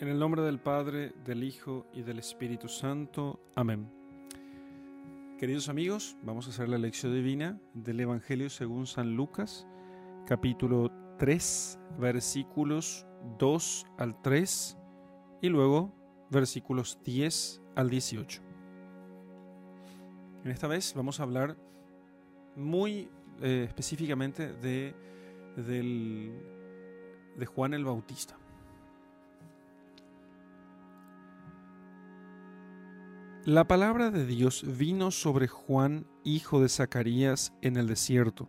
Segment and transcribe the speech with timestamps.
[0.00, 3.38] En el nombre del Padre, del Hijo y del Espíritu Santo.
[3.54, 3.88] Amén.
[5.38, 9.68] Queridos amigos, vamos a hacer la lección divina del Evangelio según San Lucas,
[10.26, 13.06] capítulo 3, versículos
[13.38, 14.76] 2 al 3
[15.42, 15.94] y luego
[16.28, 18.42] versículos 10 al 18.
[20.42, 21.56] En esta vez vamos a hablar
[22.56, 23.08] muy
[23.40, 24.92] eh, específicamente de,
[25.56, 28.36] de Juan el Bautista.
[33.46, 38.48] La palabra de Dios vino sobre Juan, hijo de Zacarías, en el desierto,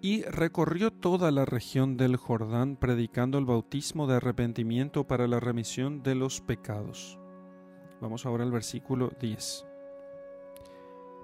[0.00, 6.04] y recorrió toda la región del Jordán predicando el bautismo de arrepentimiento para la remisión
[6.04, 7.18] de los pecados.
[8.00, 9.66] Vamos ahora al versículo 10.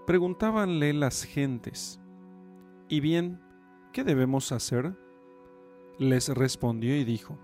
[0.08, 2.00] Preguntábanle las gentes,
[2.88, 3.40] ¿y bien,
[3.92, 4.96] qué debemos hacer?
[5.96, 7.38] Les respondió y dijo,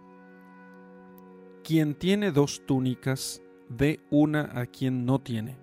[1.62, 5.57] Quien tiene dos túnicas, dé una a quien no tiene,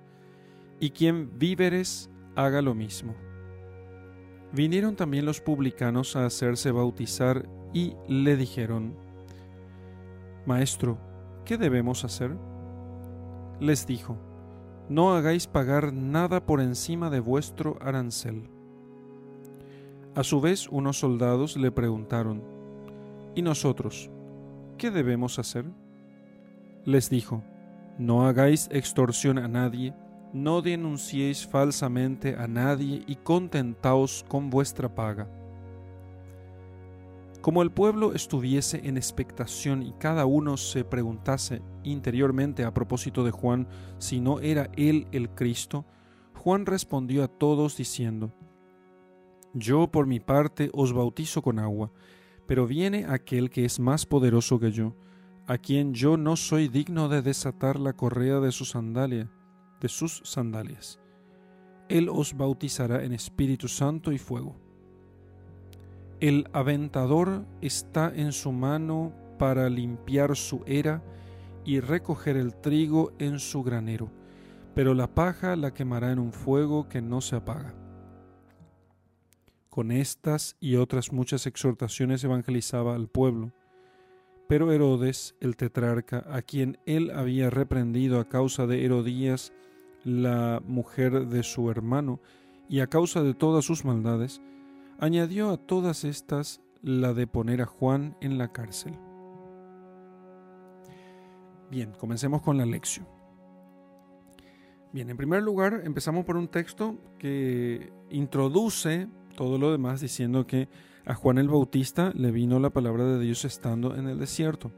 [0.79, 3.15] y quien víveres haga lo mismo.
[4.51, 8.95] Vinieron también los publicanos a hacerse bautizar y le dijeron,
[10.45, 10.97] Maestro,
[11.43, 12.37] ¿qué debemos hacer?
[13.59, 14.17] Les dijo,
[14.87, 18.49] No hagáis pagar nada por encima de vuestro arancel.
[20.13, 22.41] A su vez unos soldados le preguntaron,
[23.35, 24.09] ¿Y nosotros?
[24.77, 25.65] ¿Qué debemos hacer?
[26.85, 27.43] Les dijo,
[27.97, 29.93] no hagáis extorsión a nadie,
[30.33, 35.29] no denunciéis falsamente a nadie y contentaos con vuestra paga.
[37.41, 43.31] Como el pueblo estuviese en expectación y cada uno se preguntase interiormente a propósito de
[43.31, 43.67] Juan
[43.99, 45.85] si no era él el Cristo,
[46.33, 48.33] Juan respondió a todos diciendo,
[49.53, 51.91] Yo por mi parte os bautizo con agua,
[52.47, 54.95] pero viene aquel que es más poderoso que yo,
[55.47, 58.47] a quien yo no soy digno de desatar la correa de
[59.81, 60.99] de sus sandalias.
[61.89, 64.55] Él os bautizará en Espíritu Santo y fuego.
[66.19, 71.03] El aventador está en su mano para limpiar su era
[71.65, 74.09] y recoger el trigo en su granero,
[74.73, 77.75] pero la paja la quemará en un fuego que no se apaga.
[79.69, 83.51] Con estas y otras muchas exhortaciones evangelizaba al pueblo
[84.47, 89.53] pero Herodes, el tetrarca, a quien él había reprendido a causa de Herodías,
[90.03, 92.19] la mujer de su hermano,
[92.69, 94.41] y a causa de todas sus maldades,
[94.99, 98.93] añadió a todas estas la de poner a Juan en la cárcel.
[101.71, 103.07] Bien, comencemos con la lección.
[104.93, 110.67] Bien, en primer lugar, empezamos por un texto que introduce todo lo demás diciendo que
[111.05, 114.71] a Juan el Bautista le vino la palabra de Dios estando en el desierto.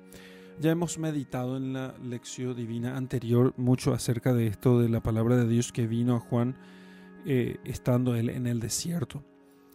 [0.59, 5.38] Ya hemos meditado en la lección divina anterior mucho acerca de esto de la palabra
[5.38, 6.57] de Dios que vino a Juan
[7.25, 9.23] eh, estando él en el desierto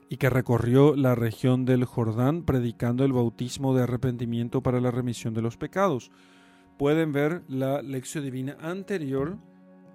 [0.09, 5.33] y que recorrió la región del Jordán predicando el bautismo de arrepentimiento para la remisión
[5.33, 6.11] de los pecados.
[6.79, 9.39] Pueden ver la lección divina anterior,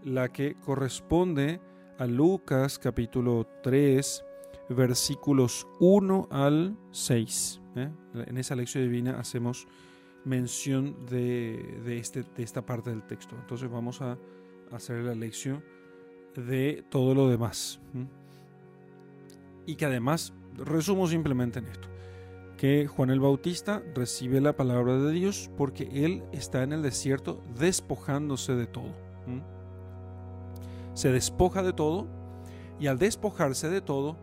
[0.03, 1.59] la que corresponde
[1.99, 4.23] a Lucas capítulo 3,
[4.69, 7.61] versículos 1 al 6.
[7.75, 7.89] ¿eh?
[8.27, 9.67] En esa lección divina hacemos
[10.25, 13.35] mención de, este, de esta parte del texto.
[13.39, 14.17] Entonces vamos a
[14.71, 15.63] hacer la lección
[16.35, 17.79] de todo lo demás.
[19.65, 21.87] Y que además, resumo simplemente en esto,
[22.57, 27.41] que Juan el Bautista recibe la palabra de Dios porque él está en el desierto
[27.57, 28.93] despojándose de todo.
[30.93, 32.07] Se despoja de todo
[32.79, 34.17] y al despojarse de todo,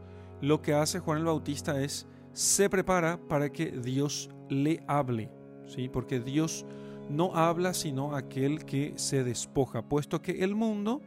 [0.45, 5.31] lo que hace Juan el Bautista es se prepara para que Dios le hable,
[5.67, 5.89] ¿sí?
[5.89, 6.67] Porque Dios
[7.09, 11.01] no habla sino aquel que se despoja, puesto que el mundo,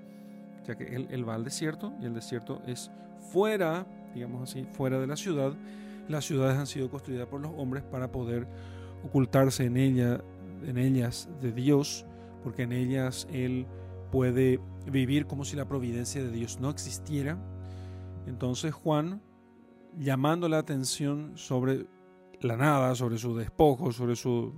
[0.65, 2.91] ya que él, va al desierto y el desierto es
[3.31, 5.53] fuera, digamos así, fuera de la ciudad,
[6.07, 8.47] las ciudades han sido construidas por los hombres para poder
[9.03, 10.21] ocultarse en, ella,
[10.65, 12.05] en ellas de Dios,
[12.43, 13.67] porque en ellas él
[14.11, 17.37] puede vivir como si la providencia de Dios no existiera.
[18.25, 19.21] Entonces Juan
[19.99, 21.85] llamando la atención sobre
[22.41, 24.53] la nada, sobre su despojo, sobre su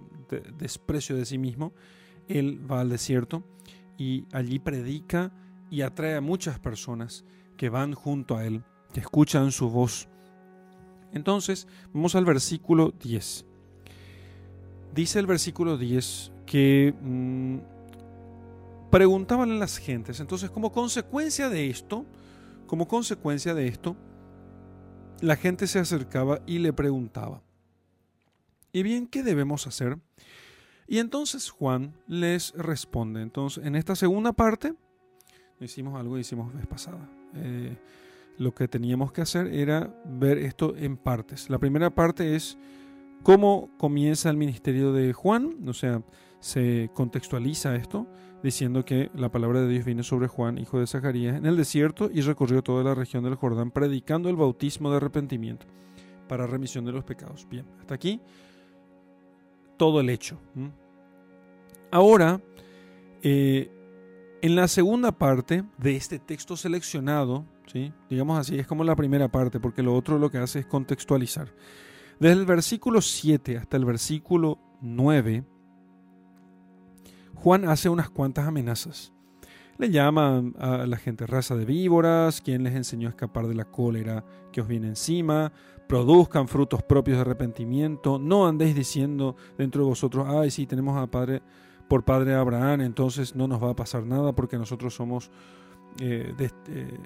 [0.58, 1.74] desprecio de sí mismo,
[2.28, 3.44] él va al desierto
[3.98, 5.32] y allí predica
[5.70, 7.26] y atrae a muchas personas
[7.58, 8.64] que van junto a él,
[8.94, 10.08] que escuchan su voz.
[11.12, 13.46] Entonces, vamos al versículo 10.
[14.94, 17.58] Dice el versículo 10 que mm,
[18.90, 22.06] preguntaban a las gentes, entonces como consecuencia de esto,
[22.66, 23.96] como consecuencia de esto,
[25.22, 27.42] la gente se acercaba y le preguntaba,
[28.72, 29.98] ¿y bien qué debemos hacer?
[30.88, 33.22] Y entonces Juan les responde.
[33.22, 34.74] Entonces, en esta segunda parte,
[35.60, 37.10] hicimos algo que hicimos vez pasada.
[37.36, 37.78] Eh,
[38.38, 41.50] lo que teníamos que hacer era ver esto en partes.
[41.50, 42.58] La primera parte es
[43.22, 46.02] cómo comienza el ministerio de Juan, o sea,
[46.40, 48.08] se contextualiza esto
[48.44, 52.10] diciendo que la palabra de Dios viene sobre Juan, hijo de Zacarías, en el desierto
[52.14, 55.66] y recorrió toda la región del Jordán predicando el bautismo de arrepentimiento
[56.28, 57.48] para remisión de los pecados.
[57.50, 58.22] Bien, hasta aquí
[59.78, 60.38] todo el hecho.
[61.92, 62.42] Ahora,
[63.24, 63.72] eh,
[64.42, 67.92] en la segunda parte de este texto seleccionado, ¿sí?
[68.10, 71.54] digamos así, es como la primera parte, porque lo otro lo que hace es contextualizar.
[72.20, 75.44] Desde el versículo 7 hasta el versículo 9,
[77.42, 79.14] Juan hace unas cuantas amenazas.
[79.78, 83.64] Le llama a la gente raza de víboras, quien les enseñó a escapar de la
[83.64, 85.54] cólera que os viene encima,
[85.88, 91.08] produzcan frutos propios de arrepentimiento, no andéis diciendo dentro de vosotros, ay, sí, tenemos a
[91.08, 91.42] padre,
[91.88, 95.32] por padre Abraham, entonces no nos va a pasar nada porque nosotros somos
[96.02, 96.98] eh, eh,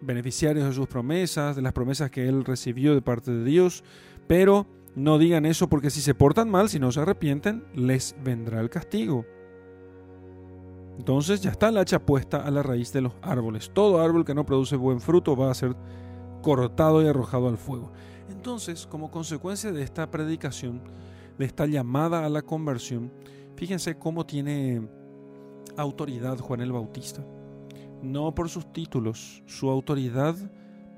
[0.00, 3.84] beneficiarios de sus promesas, de las promesas que él recibió de parte de Dios,
[4.26, 8.62] pero no digan eso porque si se portan mal, si no se arrepienten, les vendrá
[8.62, 9.26] el castigo.
[11.02, 13.72] Entonces ya está la hacha puesta a la raíz de los árboles.
[13.74, 15.74] Todo árbol que no produce buen fruto va a ser
[16.42, 17.90] cortado y arrojado al fuego.
[18.30, 20.80] Entonces, como consecuencia de esta predicación,
[21.40, 23.10] de esta llamada a la conversión,
[23.56, 24.88] fíjense cómo tiene
[25.76, 27.26] autoridad Juan el Bautista.
[28.00, 30.36] No por sus títulos, su autoridad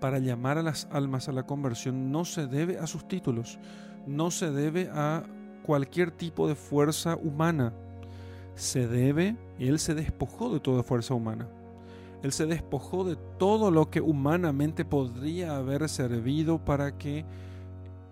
[0.03, 3.59] para llamar a las almas a la conversión no se debe a sus títulos,
[4.07, 5.25] no se debe a
[5.65, 7.73] cualquier tipo de fuerza humana,
[8.55, 11.49] se debe, él se despojó de toda fuerza humana
[12.25, 17.27] él se despojó de todo lo que humanamente podría haber servido para que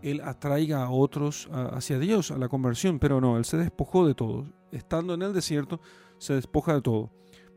[0.02, 4.14] Él atraiga a otros hacia Dios, a la conversión, pero no, Él se despojó de
[4.14, 4.44] todo.
[4.70, 5.80] Estando en el desierto,
[6.18, 7.10] se despoja de todo.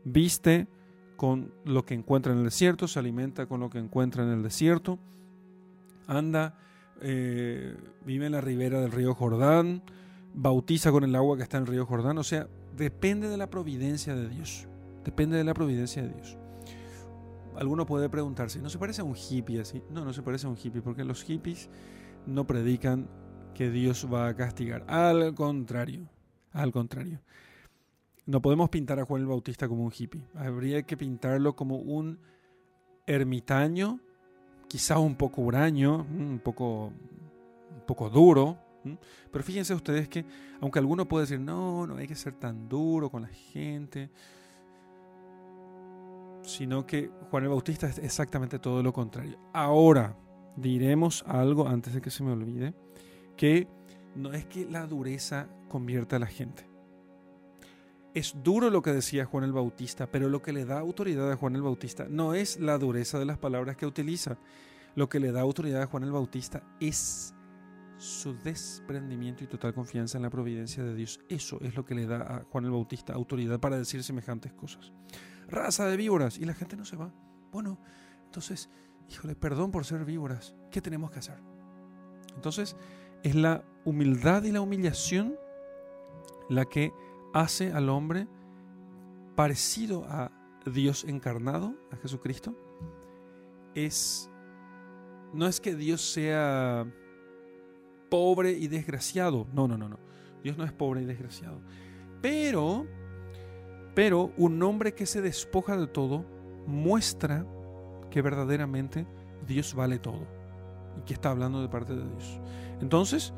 [0.04, 0.66] Viste
[1.16, 4.42] con lo que encuentra en el desierto, se alimenta con lo que encuentra en el
[4.42, 4.98] desierto,
[6.06, 6.58] anda,
[7.02, 9.82] eh, vive en la ribera del río Jordán,
[10.32, 13.48] bautiza con el agua que está en el río Jordán, o sea, depende de la
[13.48, 14.68] providencia de Dios,
[15.04, 16.38] depende de la providencia de Dios
[17.56, 19.82] alguno puede preguntarse, ¿no se parece a un hippie así?
[19.90, 21.68] No, no se parece a un hippie, porque los hippies
[22.26, 23.08] no predican
[23.54, 24.84] que Dios va a castigar.
[24.88, 26.08] Al contrario,
[26.52, 27.20] al contrario.
[28.26, 30.26] No podemos pintar a Juan el Bautista como un hippie.
[30.34, 32.18] Habría que pintarlo como un
[33.06, 34.00] ermitaño,
[34.68, 38.58] quizá un poco huraño, un poco, un poco duro.
[39.30, 40.24] Pero fíjense ustedes que,
[40.60, 44.10] aunque alguno puede decir, no, no hay que ser tan duro con la gente,
[46.42, 49.38] sino que Juan el Bautista es exactamente todo lo contrario.
[49.52, 50.16] Ahora,
[50.56, 52.74] diremos algo antes de que se me olvide,
[53.36, 53.68] que
[54.14, 56.66] no es que la dureza convierta a la gente.
[58.14, 61.36] Es duro lo que decía Juan el Bautista, pero lo que le da autoridad a
[61.36, 64.38] Juan el Bautista no es la dureza de las palabras que utiliza.
[64.94, 67.34] Lo que le da autoridad a Juan el Bautista es
[67.98, 71.20] su desprendimiento y total confianza en la providencia de Dios.
[71.28, 74.92] Eso es lo que le da a Juan el Bautista autoridad para decir semejantes cosas
[75.48, 77.12] raza de víboras, y la gente no se va.
[77.52, 77.78] Bueno,
[78.24, 78.68] entonces,
[79.08, 81.38] híjole, perdón por ser víboras, ¿qué tenemos que hacer?
[82.34, 82.76] Entonces,
[83.22, 85.36] es la humildad y la humillación
[86.48, 86.92] la que
[87.32, 88.28] hace al hombre
[89.34, 90.30] parecido a
[90.66, 92.54] Dios encarnado, a Jesucristo.
[93.74, 94.30] Es
[95.32, 96.86] no es que Dios sea
[98.08, 99.46] pobre y desgraciado.
[99.52, 99.98] No, no, no, no.
[100.42, 101.60] Dios no es pobre y desgraciado.
[102.22, 102.86] Pero
[103.96, 106.26] pero un hombre que se despoja de todo
[106.66, 107.46] muestra
[108.10, 109.06] que verdaderamente
[109.46, 110.26] Dios vale todo
[110.98, 112.38] y que está hablando de parte de Dios.
[112.82, 113.32] Entonces,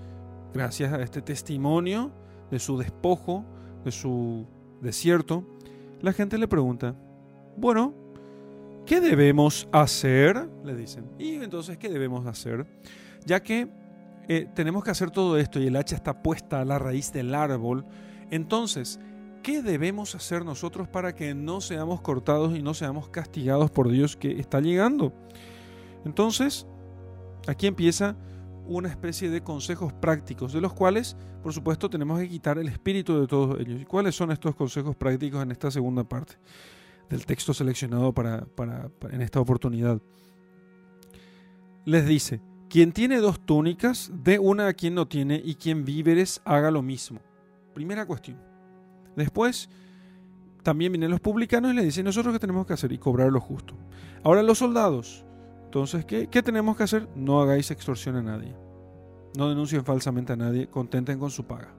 [0.52, 2.10] gracias a este testimonio
[2.50, 3.44] de su despojo,
[3.84, 4.48] de su
[4.80, 5.44] desierto,
[6.00, 6.96] la gente le pregunta,
[7.56, 7.94] bueno,
[8.84, 10.48] ¿qué debemos hacer?
[10.64, 11.04] Le dicen.
[11.20, 12.66] Y entonces, ¿qué debemos hacer?
[13.24, 13.68] Ya que
[14.28, 17.34] eh, tenemos que hacer todo esto y el hacha está puesta a la raíz del
[17.34, 17.84] árbol,
[18.30, 19.00] entonces,
[19.42, 24.16] ¿Qué debemos hacer nosotros para que no seamos cortados y no seamos castigados por Dios
[24.16, 25.12] que está llegando?
[26.04, 26.66] Entonces,
[27.46, 28.16] aquí empieza
[28.66, 33.20] una especie de consejos prácticos, de los cuales, por supuesto, tenemos que quitar el espíritu
[33.20, 33.80] de todos ellos.
[33.80, 36.34] ¿Y cuáles son estos consejos prácticos en esta segunda parte
[37.08, 38.46] del texto seleccionado para,
[39.10, 39.98] en esta oportunidad?
[41.86, 46.40] Les dice, quien tiene dos túnicas, dé una a quien no tiene, y quien víveres
[46.44, 47.20] haga lo mismo.
[47.74, 48.38] Primera cuestión.
[49.16, 49.68] Después,
[50.62, 53.40] también vienen los publicanos y le dicen, nosotros qué tenemos que hacer y cobrar lo
[53.40, 53.74] justo.
[54.22, 55.24] Ahora los soldados,
[55.64, 57.08] entonces, ¿qué, ¿qué tenemos que hacer?
[57.14, 58.54] No hagáis extorsión a nadie.
[59.36, 61.74] No denuncien falsamente a nadie, contenten con su paga.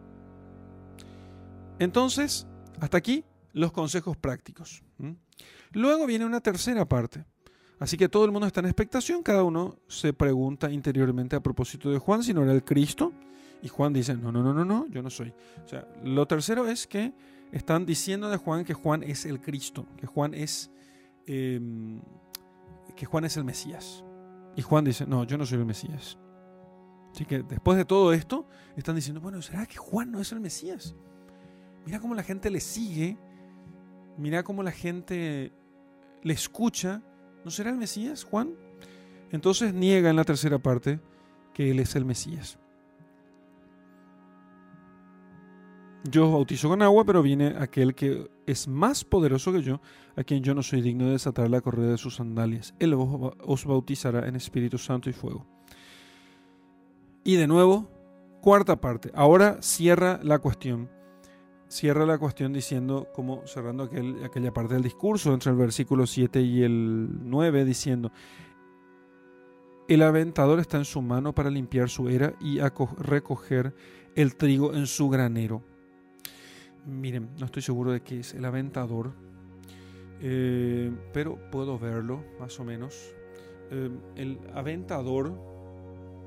[1.80, 2.48] Entonces,
[2.80, 4.84] hasta aquí los consejos prácticos.
[5.72, 7.26] Luego viene una tercera parte.
[7.80, 11.90] Así que todo el mundo está en expectación, cada uno se pregunta interiormente a propósito
[11.90, 13.14] de Juan si no era el Cristo.
[13.62, 15.34] Y Juan dice, no, no, no, no, no, yo no soy.
[15.64, 17.14] O sea, lo tercero es que
[17.52, 20.72] están diciendo de Juan que Juan es el Cristo, que Juan es,
[21.26, 22.02] em,
[22.96, 24.04] que Juan es el Mesías.
[24.56, 26.18] Y Juan dice, no, yo no soy el Mesías.
[27.14, 28.46] Así que después de todo esto,
[28.76, 30.96] están diciendo, bueno, ¿será que Juan no es el Mesías?
[31.86, 33.18] Mira cómo la gente le sigue,
[34.18, 35.52] mira cómo la gente
[36.22, 37.02] le escucha.
[37.44, 38.54] ¿No será el Mesías, Juan?
[39.32, 41.00] Entonces niega en la tercera parte
[41.54, 42.58] que él es el Mesías.
[46.10, 49.82] Yo bautizo con agua, pero viene aquel que es más poderoso que yo,
[50.16, 52.74] a quien yo no soy digno de desatar la correa de sus sandalias.
[52.80, 55.46] Él os bautizará en Espíritu Santo y fuego.
[57.24, 57.90] Y de nuevo,
[58.42, 59.12] cuarta parte.
[59.14, 60.90] Ahora cierra la cuestión.
[61.70, 63.90] Cierra la cuestión diciendo, como cerrando
[64.24, 68.12] aquella parte del discurso, entre el versículo 7 y el 9, diciendo,
[69.88, 72.60] el aventador está en su mano para limpiar su era y
[72.98, 73.74] recoger
[74.16, 75.64] el trigo en su granero
[76.86, 79.12] Miren, no estoy seguro de qué es el aventador,
[80.22, 83.14] eh, pero puedo verlo más o menos.
[83.70, 85.34] Eh, el aventador,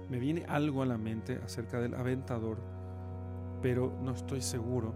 [0.08, 2.58] me viene algo a la mente acerca del aventador,
[3.62, 4.94] pero no estoy seguro.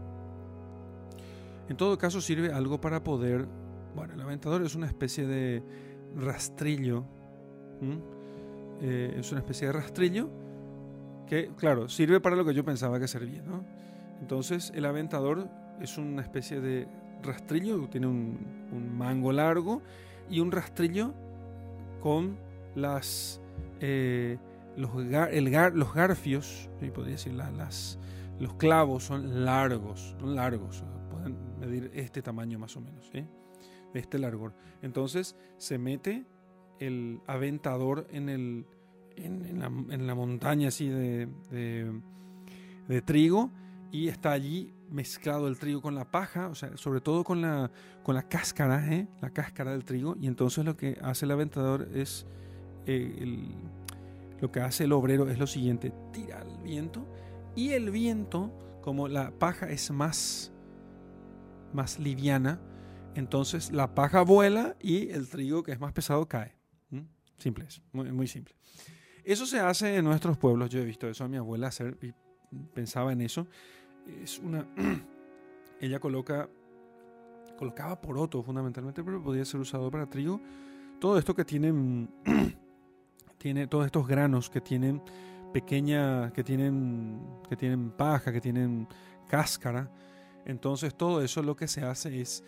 [1.69, 3.47] En todo caso sirve algo para poder,
[3.95, 5.63] bueno, el aventador es una especie de
[6.17, 7.05] rastrillo,
[8.81, 10.29] eh, es una especie de rastrillo
[11.27, 13.65] que, claro, sirve para lo que yo pensaba que servía, ¿no?
[14.21, 15.49] Entonces el aventador
[15.81, 16.87] es una especie de
[17.23, 19.83] rastrillo, tiene un, mango largo
[20.31, 21.13] y un rastrillo
[22.01, 22.37] con
[22.75, 23.41] las,
[23.81, 24.39] eh,
[24.77, 27.99] los, los garfios, podría decir, las,
[28.39, 30.83] los clavos son largos, son largos,
[31.59, 33.27] medir este tamaño más o menos, de
[33.95, 34.55] este largor.
[34.83, 36.25] Entonces se mete
[36.79, 38.67] el aventador en, el,
[39.17, 41.29] en, la, montaña así de,
[42.89, 43.51] de trigo
[43.91, 47.71] y está allí mezclado el trigo con la paja, o sea, sobre todo con la,
[48.03, 49.09] con la cáscara, ¿eh?
[49.21, 52.27] la cáscara del trigo, y entonces lo que hace el aventador es,
[52.87, 53.49] eh,
[54.41, 57.07] lo que hace el obrero es lo siguiente, tira el viento,
[57.55, 60.53] y el viento, como la paja es más,
[61.73, 62.61] más liviana,
[63.15, 66.55] entonces la paja vuela y el trigo que es más pesado cae.
[67.39, 68.55] Simple es, muy, simple.
[69.23, 72.13] Eso se hace en nuestros pueblos, yo he visto eso a mi abuela hacer y
[72.73, 73.47] pensaba en eso
[74.23, 74.67] es una...
[75.81, 76.49] ella coloca,
[77.59, 80.41] colocaba poroto fundamentalmente, pero podía ser usado para trigo.
[81.01, 82.09] Todo esto que tienen,
[83.39, 85.03] tiene todos estos granos que tienen
[85.53, 88.89] pequeña, que tienen, que tienen paja, que tienen
[89.29, 89.91] cáscara.
[90.47, 92.43] Entonces todo eso lo que se hace es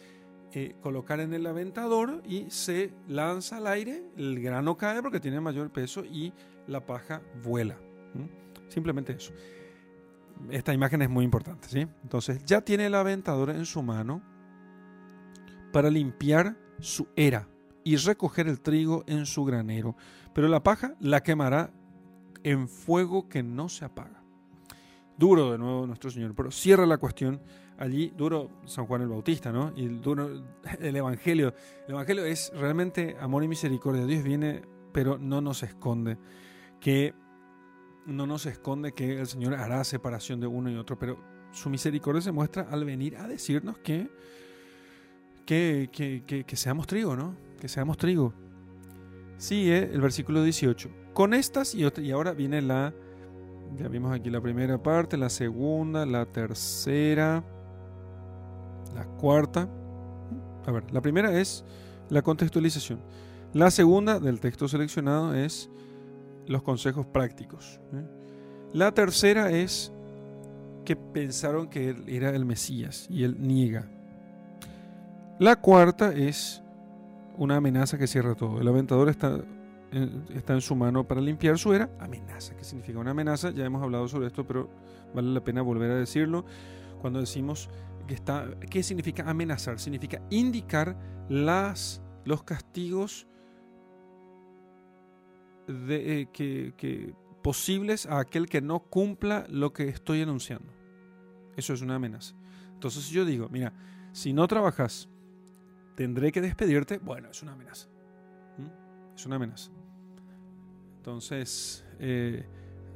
[0.53, 5.41] eh, colocar en el aventador y se lanza al aire, el grano cae porque tiene
[5.41, 6.33] mayor peso y
[6.67, 7.77] la paja vuela.
[8.69, 9.33] Simplemente eso
[10.51, 11.87] esta imagen es muy importante, ¿sí?
[12.03, 14.23] Entonces ya tiene el aventador en su mano
[15.73, 17.49] para limpiar su era
[17.85, 19.97] y recoger el trigo en su granero,
[20.35, 21.73] pero la paja la quemará
[22.43, 24.23] en fuego que no se apaga.
[25.17, 27.41] Duro de nuevo nuestro Señor, pero cierra la cuestión
[27.79, 29.73] allí, duro San Juan el Bautista, ¿no?
[29.77, 30.31] Y duro
[30.81, 31.55] el Evangelio.
[31.87, 34.05] El Evangelio es realmente amor y misericordia.
[34.05, 36.19] Dios viene, pero no nos esconde
[36.81, 37.15] que
[38.07, 41.19] no nos esconde que el Señor hará separación de uno y otro, pero
[41.53, 44.09] su misericordia se muestra al venir a decirnos que,
[45.45, 45.91] que,
[46.47, 47.37] que, seamos trigo, ¿no?
[47.61, 48.33] Que seamos trigo.
[49.37, 50.89] Sigue el versículo 18.
[51.13, 52.95] Con estas y, y ahora viene la,
[53.77, 57.45] ya vimos aquí la primera parte, la segunda, la tercera,
[58.95, 59.69] la cuarta.
[60.67, 61.65] A ver, la primera es
[62.11, 63.01] la contextualización.
[63.55, 65.71] La segunda del texto seleccionado es
[66.47, 67.81] los consejos prácticos.
[67.93, 68.05] ¿eh?
[68.73, 69.93] La tercera es
[70.85, 73.87] que pensaron que él era el Mesías y él niega.
[75.39, 76.63] La cuarta es
[77.37, 78.61] una amenaza que cierra todo.
[78.61, 79.41] El aventador está
[79.93, 81.89] en, está en su mano para limpiar su era.
[81.99, 83.51] Amenaza, ¿qué significa una amenaza?
[83.51, 84.69] Ya hemos hablado sobre esto, pero
[85.15, 86.45] vale la pena volver a decirlo.
[87.01, 87.71] Cuando decimos
[88.71, 89.79] ¿qué significa amenazar?
[89.79, 90.97] Significa indicar
[91.29, 93.27] las, los castigos
[95.69, 100.73] eh, que, posibles a aquel que no cumpla lo que estoy anunciando.
[101.57, 102.35] Eso es una amenaza.
[102.73, 103.73] Entonces yo digo, mira,
[104.13, 105.09] si no trabajas,
[105.95, 106.99] tendré que despedirte.
[106.99, 107.89] Bueno, es una amenaza.
[109.15, 109.71] Es una amenaza.
[110.97, 112.47] Entonces, eh,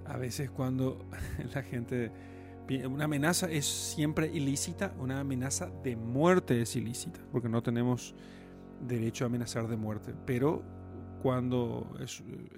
[0.07, 1.04] a veces cuando
[1.54, 2.12] la gente
[2.69, 8.14] Una amenaza es siempre ilícita, una amenaza de muerte es ilícita, porque no tenemos
[8.81, 10.14] derecho a amenazar de muerte.
[10.25, 10.62] Pero
[11.23, 11.95] cuando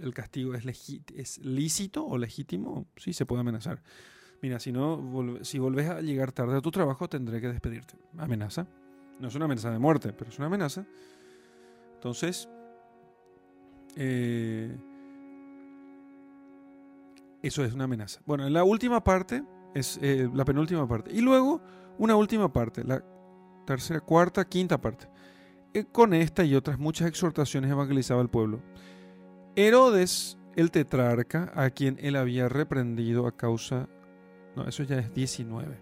[0.01, 3.83] el castigo es, lícito o legítimo, sí se puede amenazar.
[4.41, 7.95] Mira, si no, si volvés a llegar tarde a tu trabajo, tendré que despedirte.
[8.19, 8.67] Amenaza.
[9.19, 10.87] No es una amenaza de muerte, pero es una amenaza.
[11.95, 12.49] Entonces,
[13.97, 14.77] eh,
[17.43, 18.21] eso es una amenaza.
[18.27, 19.43] Bueno, en la última parte
[19.75, 21.13] es eh, la penúltima parte.
[21.13, 21.61] Y luego
[21.99, 23.05] una última parte, la
[23.67, 25.09] tercera, cuarta, quinta parte.
[25.73, 28.63] Eh, con esta y otras muchas exhortaciones evangelizaba al pueblo.
[29.57, 33.89] Herodes, el tetrarca, a quien él había reprendido a causa...
[34.57, 35.77] No, eso ya es 19.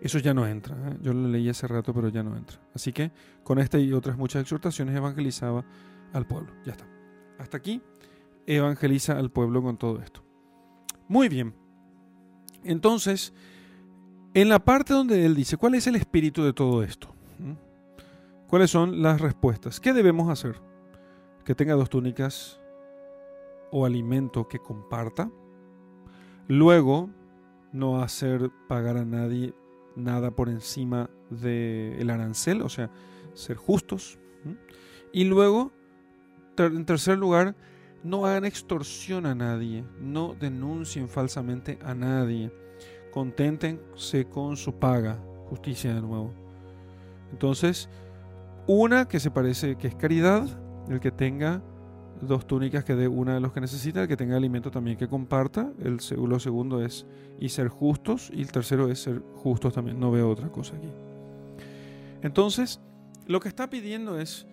[0.00, 0.76] Eso ya no entra.
[0.88, 0.96] ¿eh?
[1.00, 2.58] Yo lo leí hace rato, pero ya no entra.
[2.74, 3.12] Así que
[3.44, 5.64] con esta y otras muchas exhortaciones evangelizaba
[6.12, 6.52] al pueblo.
[6.64, 6.86] Ya está.
[7.38, 7.80] Hasta aquí
[8.46, 10.24] evangeliza al pueblo con todo esto.
[11.08, 11.61] Muy bien.
[12.64, 13.32] Entonces,
[14.34, 17.08] en la parte donde él dice, ¿cuál es el espíritu de todo esto?
[17.38, 17.52] ¿Mm?
[18.48, 19.80] ¿Cuáles son las respuestas?
[19.80, 20.60] ¿Qué debemos hacer?
[21.44, 22.60] Que tenga dos túnicas
[23.70, 25.30] o alimento que comparta.
[26.48, 27.10] Luego,
[27.72, 29.54] no hacer pagar a nadie
[29.96, 32.90] nada por encima del arancel, o sea,
[33.34, 34.18] ser justos.
[34.44, 34.52] ¿Mm?
[35.12, 35.72] Y luego,
[36.56, 37.56] en tercer lugar,
[38.04, 42.52] no hagan extorsión a nadie, no denuncien falsamente a nadie,
[43.12, 45.18] conténtense con su paga,
[45.48, 46.32] justicia de nuevo.
[47.30, 47.88] Entonces,
[48.66, 50.46] una que se parece que es caridad,
[50.88, 51.62] el que tenga
[52.20, 55.08] dos túnicas que dé una de los que necesita, el que tenga alimento también que
[55.08, 57.06] comparta, el, lo segundo es
[57.40, 60.88] y ser justos y el tercero es ser justos también, no veo otra cosa aquí.
[62.22, 62.80] Entonces,
[63.26, 64.46] lo que está pidiendo es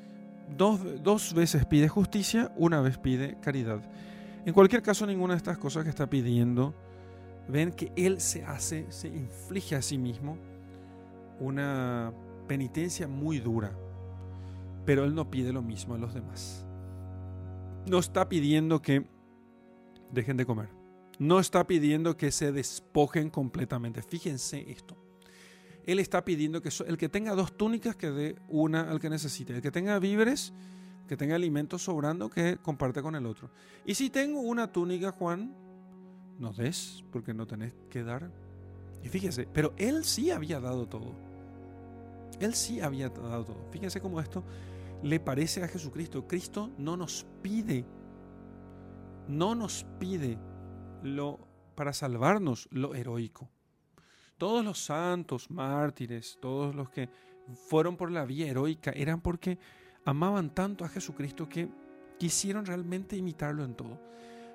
[0.58, 3.82] dos, veces pide justicia, una vez pide caridad.
[4.46, 6.74] En cualquier caso, ninguna de estas cosas que está pidiendo,
[7.48, 10.38] ven que él se hace, se inflige a sí mismo
[11.40, 12.14] una
[12.48, 13.72] penitencia muy dura,
[14.86, 16.66] pero él no pide lo mismo a los demás.
[17.88, 19.06] No está pidiendo que
[20.12, 20.70] dejen de comer.
[21.18, 24.02] No está pidiendo que se despojen completamente.
[24.02, 24.99] Fíjense esto.
[25.86, 29.56] Él está pidiendo que el que tenga dos túnicas que dé una al que necesite.
[29.56, 30.54] El que tenga víveres,
[31.08, 33.50] que tenga alimentos sobrando, que comparte con el otro.
[33.86, 35.56] Y si tengo una túnica, Juan,
[36.38, 38.32] no des, porque no tenés que dar.
[39.04, 41.14] Y fíjese, pero él sí había dado todo.
[42.40, 43.66] Él sí había dado todo.
[43.72, 44.44] Fíjense cómo esto
[45.04, 46.28] le parece a Jesucristo.
[46.28, 47.86] Cristo no nos pide,
[49.28, 50.38] no nos pide
[51.04, 51.40] lo
[51.76, 53.50] para salvarnos lo heroico.
[54.40, 57.10] Todos los santos, mártires, todos los que
[57.68, 59.60] fueron por la vía heroica, eran porque
[60.06, 61.70] amaban tanto a Jesucristo que
[62.18, 64.00] quisieron realmente imitarlo en todo.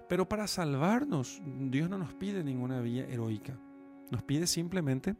[0.08, 3.58] Pero para salvarnos, Dios no nos pide ninguna vía heroica.
[4.10, 5.16] Nos pide simplemente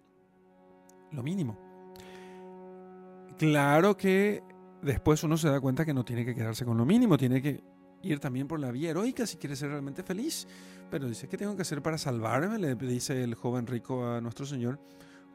[1.13, 1.59] lo mínimo.
[3.39, 4.43] Claro que
[4.83, 7.63] después uno se da cuenta que no tiene que quedarse con lo mínimo, tiene que
[8.05, 10.47] ir también por la vía heroica si quiere ser realmente feliz.
[10.91, 12.59] Pero dice, ¿qué tengo que hacer para salvarme?
[12.59, 14.79] Le dice el joven rico a nuestro Señor.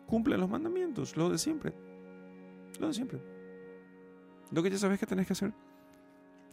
[0.06, 1.74] Cumple los mandamientos, lo de siempre.
[2.80, 3.22] Lo de siempre.
[4.52, 5.54] Lo que ya sabes que tenés que hacer.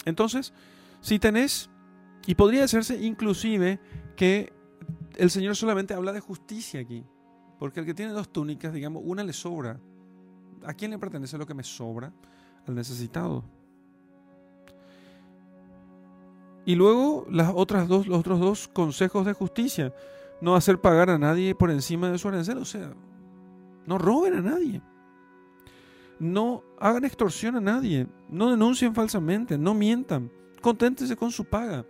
[0.04, 0.52] Entonces,
[1.00, 1.70] si tenés,
[2.26, 3.80] y podría hacerse inclusive
[4.16, 4.52] que
[5.16, 7.04] el Señor solamente habla de justicia aquí.
[7.58, 9.80] Porque el que tiene dos túnicas, digamos, una le sobra.
[10.64, 12.12] ¿A quién le pertenece lo que me sobra?
[12.66, 13.44] Al necesitado.
[16.66, 19.94] Y luego las otras dos, los otros dos consejos de justicia.
[20.40, 22.58] No hacer pagar a nadie por encima de su arancel.
[22.58, 22.92] O sea,
[23.86, 24.82] no roben a nadie.
[26.18, 28.08] No hagan extorsión a nadie.
[28.28, 29.56] No denuncien falsamente.
[29.56, 30.30] No mientan.
[30.60, 31.86] Conténtense con su paga.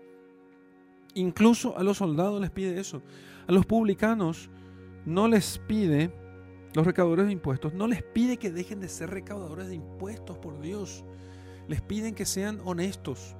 [1.14, 3.00] Incluso a los soldados les pide eso.
[3.48, 4.50] A los publicanos
[5.06, 6.10] no les pide,
[6.74, 10.60] los recaudadores de impuestos, no les pide que dejen de ser recaudadores de impuestos, por
[10.60, 11.04] Dios.
[11.68, 13.34] Les piden que sean honestos,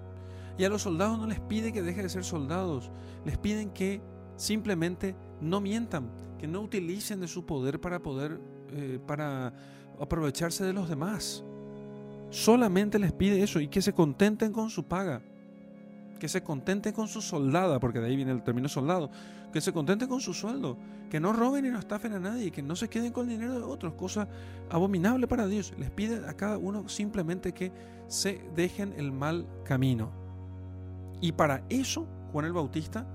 [0.58, 2.90] y a los soldados no les pide que dejen de ser soldados,
[3.24, 4.00] les piden que
[4.36, 8.40] simplemente no mientan, que no utilicen de su poder para poder,
[8.70, 9.52] eh, para
[10.00, 11.44] aprovecharse de los demás.
[12.30, 15.22] Solamente les pide eso y que se contenten con su paga,
[16.18, 19.10] que se contenten con su soldada, porque de ahí viene el término soldado,
[19.52, 20.76] que se contenten con su sueldo,
[21.10, 23.54] que no roben y no estafen a nadie, que no se queden con el dinero
[23.54, 24.28] de otros, cosa
[24.70, 25.72] abominable para Dios.
[25.78, 27.70] Les pide a cada uno simplemente que
[28.08, 30.25] se dejen el mal camino.
[31.20, 33.06] Y para eso, Juan el Bautista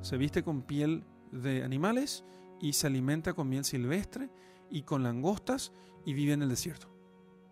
[0.00, 2.24] se viste con piel de animales
[2.60, 4.30] y se alimenta con miel silvestre
[4.70, 5.72] y con langostas
[6.04, 6.88] y vive en el desierto.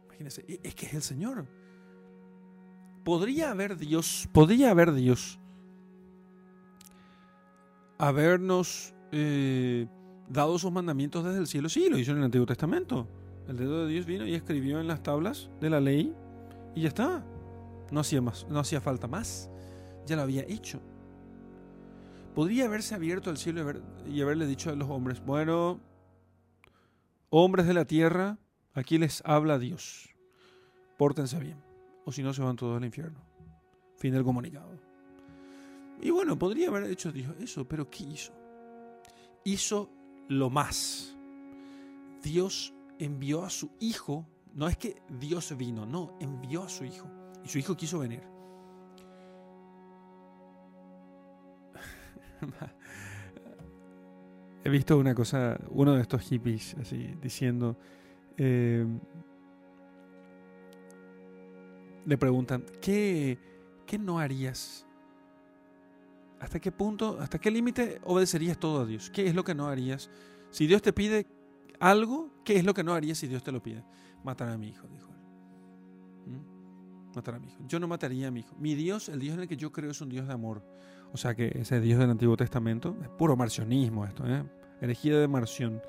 [0.05, 1.46] Imagínense, e-, es que es el Señor.
[3.05, 5.40] Podría haber Dios, podría haber Dios
[8.01, 9.87] habernos eh,
[10.29, 11.68] dado sus mandamientos desde el cielo.
[11.68, 13.07] Sí, lo hizo en el Antiguo Testamento.
[13.46, 16.14] El dedo de Dios vino y escribió en las tablas de la ley
[16.75, 17.25] y ya está.
[17.90, 19.50] No hacía, más, no hacía falta más.
[20.07, 20.81] Ya lo había hecho.
[22.35, 23.61] Podría haberse abierto el cielo
[24.07, 25.81] y, haberle dicho a los hombres, bueno,
[27.29, 28.38] hombres de la tierra,
[28.72, 30.11] aquí les habla Dios.
[30.96, 31.61] Pórtense bien.
[32.05, 33.20] O si no, se van todos al infierno.
[33.96, 34.70] Fin del comunicado.
[36.00, 38.33] Y bueno, podría haber hecho Dios eso, pero ¿qué hizo?
[39.44, 39.90] Hizo
[40.29, 41.16] lo más.
[42.22, 47.20] Dios envió a su hijo, no es que Dios vino, no, envió a su hijo.
[47.44, 48.22] Y su hijo quiso venir.
[54.64, 57.76] He visto una cosa, uno de estos hippies así diciendo,
[58.37, 58.87] eh,
[62.05, 63.38] le preguntan, ¿qué,
[63.87, 64.87] ¿qué no harías?
[66.40, 69.11] ¿Hasta qué punto, hasta qué límite obedecerías todo a Dios?
[69.11, 70.11] ¿Qué es lo que no harías?
[70.50, 71.26] Si Dios te pide
[71.79, 73.85] algo, ¿qué es lo que no harías si Dios te lo pide?
[74.24, 76.33] Matar a mi hijo, dijo él.
[76.33, 76.60] ¿Mm?
[77.14, 77.59] Matar a mi hijo.
[77.66, 78.55] Yo no mataría a mi hijo.
[78.59, 80.62] Mi Dios, el Dios en el que yo creo, es un Dios de amor.
[81.12, 84.44] O sea que ese Dios del Antiguo Testamento es puro marcionismo esto, ¿eh?
[84.81, 85.83] Herejía de Marción.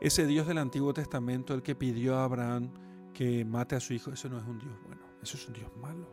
[0.00, 2.70] Ese Dios del Antiguo Testamento, el que pidió a Abraham
[3.14, 5.70] que mate a su hijo, eso no es un Dios bueno, eso es un Dios
[5.76, 6.06] malo.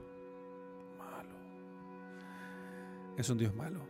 [0.97, 1.35] Malo.
[3.17, 3.81] Es un Dios malo.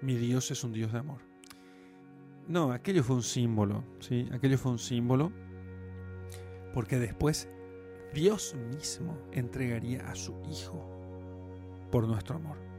[0.00, 1.20] Mi Dios es un Dios de amor.
[2.48, 4.26] No, aquello fue un símbolo, ¿sí?
[4.32, 5.30] Aquello fue un símbolo
[6.72, 7.48] porque después
[8.14, 10.84] Dios mismo entregaría a su Hijo
[11.90, 12.70] por nuestro amor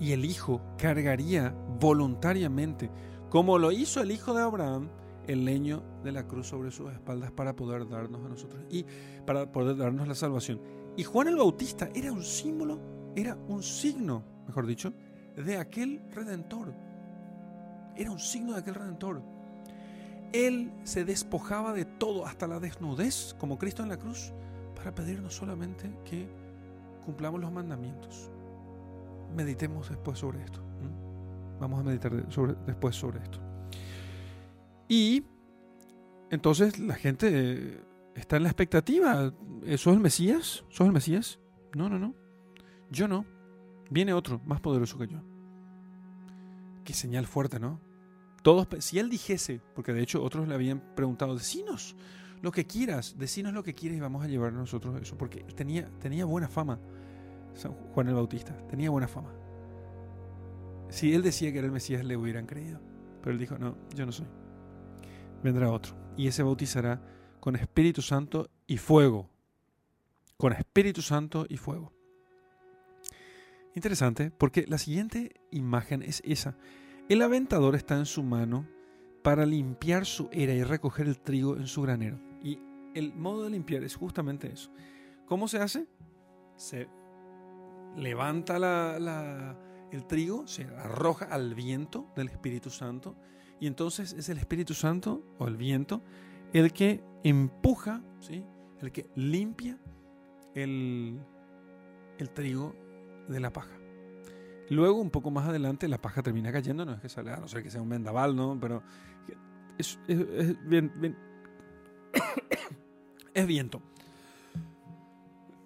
[0.00, 2.90] y el Hijo cargaría voluntariamente,
[3.30, 4.88] como lo hizo el Hijo de Abraham,
[5.26, 8.84] el leño de la cruz sobre sus espaldas para poder darnos a nosotros y
[9.24, 10.60] para poder darnos la salvación.
[10.96, 12.78] Y Juan el Bautista era un símbolo,
[13.16, 14.92] era un signo, mejor dicho,
[15.36, 16.72] de aquel redentor.
[17.96, 19.22] Era un signo de aquel redentor.
[20.32, 24.32] Él se despojaba de todo, hasta la desnudez, como Cristo en la cruz,
[24.74, 26.28] para pedirnos solamente que
[27.04, 28.30] cumplamos los mandamientos
[29.36, 30.60] meditemos después sobre esto.
[31.60, 32.12] Vamos a meditar
[32.66, 33.38] después sobre esto.
[34.88, 35.24] Y
[36.30, 37.80] entonces la gente eh,
[38.14, 39.32] está en la expectativa.
[39.76, 40.64] ¿Sos el Mesías?
[40.68, 41.38] ¿Sos el Mesías?
[41.74, 42.14] No, no, no.
[42.90, 43.24] Yo no.
[43.90, 45.22] Viene otro, más poderoso que yo.
[46.84, 47.80] Qué señal fuerte, ¿no?
[48.46, 51.96] Todos, si él dijese, porque de hecho otros le habían preguntado, decinos
[52.42, 55.90] lo que quieras, decinos lo que quieres y vamos a llevar nosotros eso, porque tenía,
[55.98, 56.78] tenía buena fama.
[57.92, 58.56] Juan el Bautista.
[58.68, 59.34] Tenía buena fama.
[60.90, 62.80] Si él decía que era el Mesías, le hubieran creído.
[63.20, 64.28] Pero él dijo, no, yo no soy.
[65.42, 65.96] Vendrá otro.
[66.16, 67.02] Y ese bautizará
[67.40, 69.28] con Espíritu Santo y fuego.
[70.36, 71.92] Con Espíritu Santo y fuego.
[73.74, 76.56] Interesante, porque la siguiente imagen es esa.
[77.08, 78.66] El aventador está en su mano
[79.22, 82.18] para limpiar su era y recoger el trigo en su granero.
[82.42, 82.58] Y
[82.94, 84.70] el modo de limpiar es justamente eso.
[85.26, 85.86] ¿Cómo se hace?
[86.56, 86.88] Se
[87.96, 88.96] levanta
[89.92, 93.16] el trigo, se arroja al viento del Espíritu Santo
[93.60, 96.02] y entonces es el Espíritu Santo o el viento
[96.52, 98.44] el que empuja, ¿sí?
[98.80, 99.78] el que limpia
[100.54, 101.20] el,
[102.34, 102.74] trigo
[103.28, 103.75] de la paja.
[104.70, 107.48] Luego, un poco más adelante, la paja termina cayendo, no es que salga, a no
[107.48, 108.58] ser que sea un vendaval, ¿no?
[108.60, 108.82] Pero
[109.78, 110.56] es, es
[113.46, 113.82] viento.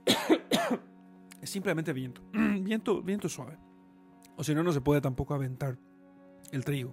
[1.40, 2.20] es simplemente viento.
[2.32, 3.58] viento, viento suave.
[4.36, 5.78] O si no, no se puede tampoco aventar
[6.52, 6.92] el trigo.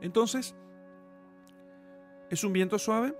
[0.00, 0.54] Entonces,
[2.30, 3.14] es un viento suave.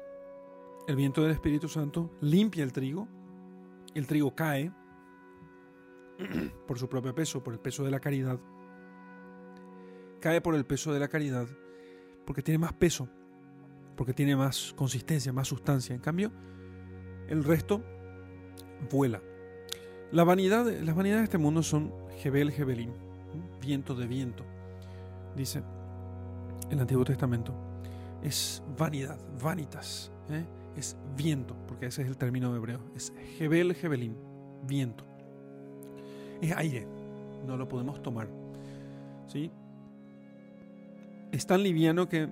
[0.86, 3.08] El viento del Espíritu Santo limpia el trigo.
[3.94, 4.72] El trigo cae
[6.66, 8.38] por su propio peso, por el peso de la caridad.
[10.20, 11.48] Cae por el peso de la caridad
[12.30, 13.08] porque tiene más peso,
[13.96, 15.94] porque tiene más consistencia, más sustancia.
[15.94, 16.30] En cambio,
[17.28, 17.82] el resto
[18.88, 19.20] vuela.
[20.12, 22.92] La vanidad, las vanidades de este mundo son Jebel, Jebelín,
[23.60, 24.44] viento de viento,
[25.36, 25.64] dice
[26.70, 27.52] el Antiguo Testamento.
[28.22, 30.44] Es vanidad, vanitas, ¿eh?
[30.76, 32.80] es viento, porque ese es el término hebreo.
[32.94, 34.16] Es Jebel, Jebelín,
[34.68, 35.04] viento.
[36.40, 36.86] Es aire,
[37.46, 38.28] no lo podemos tomar.
[39.26, 39.50] ¿sí?
[41.32, 42.28] Es tan liviano que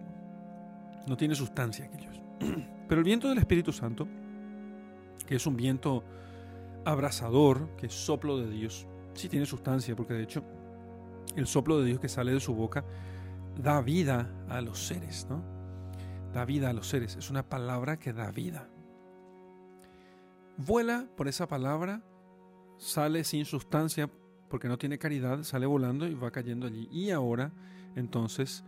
[1.07, 2.21] no tiene sustancia aquellos.
[2.89, 4.09] Pero el viento del Espíritu Santo,
[5.27, 6.05] que es un viento
[6.85, 10.43] abrasador, que es soplo de Dios, sí tiene sustancia, porque de hecho
[11.37, 12.85] el soplo de Dios que sale de su boca
[13.63, 15.43] da vida a los seres, ¿no?
[16.33, 18.69] Da vida a los seres, es una palabra que da vida.
[20.57, 22.03] Vuela por esa palabra,
[22.79, 24.11] sale sin sustancia
[24.49, 26.89] porque no tiene caridad, sale volando y va cayendo allí.
[26.91, 27.53] Y ahora,
[27.97, 28.65] entonces,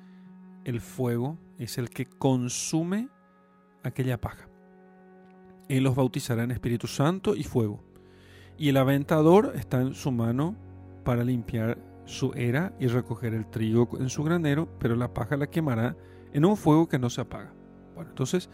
[0.65, 3.09] el fuego es el que consume
[3.83, 4.49] aquella paja.
[5.69, 7.83] Él los bautizará en Espíritu Santo y fuego.
[8.59, 10.57] Y el aventador está en su mano
[11.05, 15.47] para limpiar su era y recoger el trigo en su granero, pero la paja la
[15.47, 15.97] quemará
[16.33, 17.55] en un fuego que no se apaga.
[17.95, 18.51] Bueno, entonces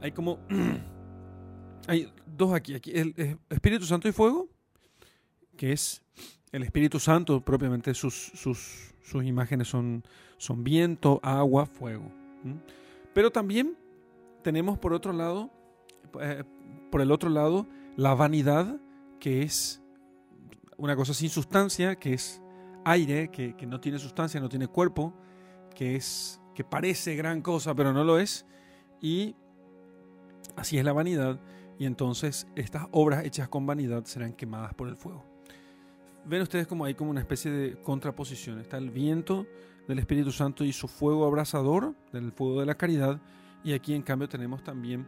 [0.00, 0.38] hay como...
[1.88, 2.92] hay dos aquí, aquí.
[2.92, 4.48] El Espíritu Santo y fuego,
[5.60, 6.02] que es
[6.52, 10.02] el Espíritu Santo, propiamente sus, sus, sus imágenes son,
[10.38, 12.10] son viento, agua, fuego.
[13.12, 13.76] Pero también
[14.42, 15.50] tenemos por otro lado,
[16.18, 16.44] eh,
[16.90, 18.80] por el otro lado, la vanidad,
[19.18, 19.82] que es
[20.78, 22.40] una cosa sin sustancia, que es
[22.86, 25.12] aire, que, que, no tiene sustancia, no tiene cuerpo,
[25.74, 28.46] que es que parece gran cosa, pero no lo es.
[29.02, 29.36] Y
[30.56, 31.38] así es la vanidad.
[31.78, 35.29] Y entonces estas obras hechas con vanidad serán quemadas por el fuego.
[36.24, 38.58] Ven ustedes como hay como una especie de contraposición.
[38.60, 39.46] Está el viento
[39.88, 43.20] del Espíritu Santo y su fuego abrasador, del fuego de la caridad.
[43.64, 45.06] Y aquí en cambio tenemos también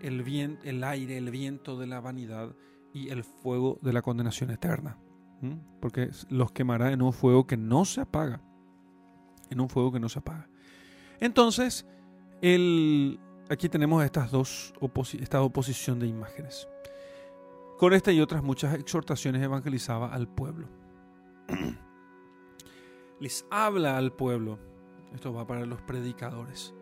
[0.00, 2.54] el, viento, el aire, el viento de la vanidad
[2.92, 4.98] y el fuego de la condenación eterna.
[5.80, 8.42] Porque los quemará en un fuego que no se apaga.
[9.48, 10.48] En un fuego que no se apaga.
[11.18, 11.86] Entonces,
[12.42, 13.18] el,
[13.48, 14.74] aquí tenemos estas dos
[15.20, 16.68] esta oposición de imágenes.
[17.80, 20.68] Con esta y otras muchas exhortaciones evangelizaba al pueblo.
[23.20, 24.58] Les habla al pueblo.
[25.14, 26.74] Esto va para los predicadores.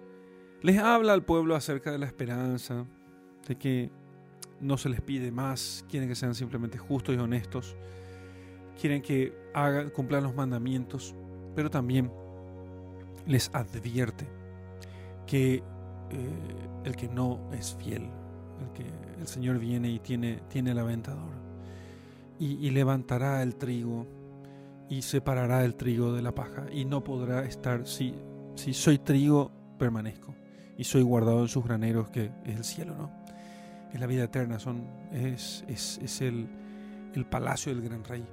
[0.61, 2.85] Les habla al pueblo acerca de la esperanza,
[3.47, 3.93] de que
[4.61, 7.77] no se les pide más, quieren que sean simplemente justos y honestos,
[8.81, 11.15] quieren que hagan, cumplan los mandamientos,
[11.55, 12.11] pero también
[13.25, 14.27] les advierte
[15.29, 15.63] que eh,
[16.83, 18.11] el que no es fiel,
[18.61, 21.49] el que el Señor viene y tiene, tiene el aventador,
[22.41, 24.07] y, levantará el trigo
[24.89, 28.15] y separará el trigo de la paja, y no podrá estar, si,
[28.55, 30.35] si soy trigo, permanezco,
[30.77, 33.11] y soy guardado en sus graneros, que es el cielo, ¿no?
[33.93, 36.47] Es la vida eterna, son, es, es, es el,
[37.15, 38.25] el palacio del gran rey.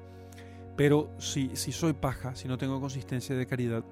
[0.75, 3.83] Pero si, si soy paja, si no tengo consistencia de caridad,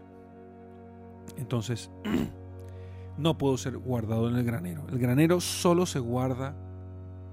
[1.37, 1.89] entonces
[3.17, 4.85] no puedo ser guardado en el granero.
[4.89, 6.55] El granero solo se guarda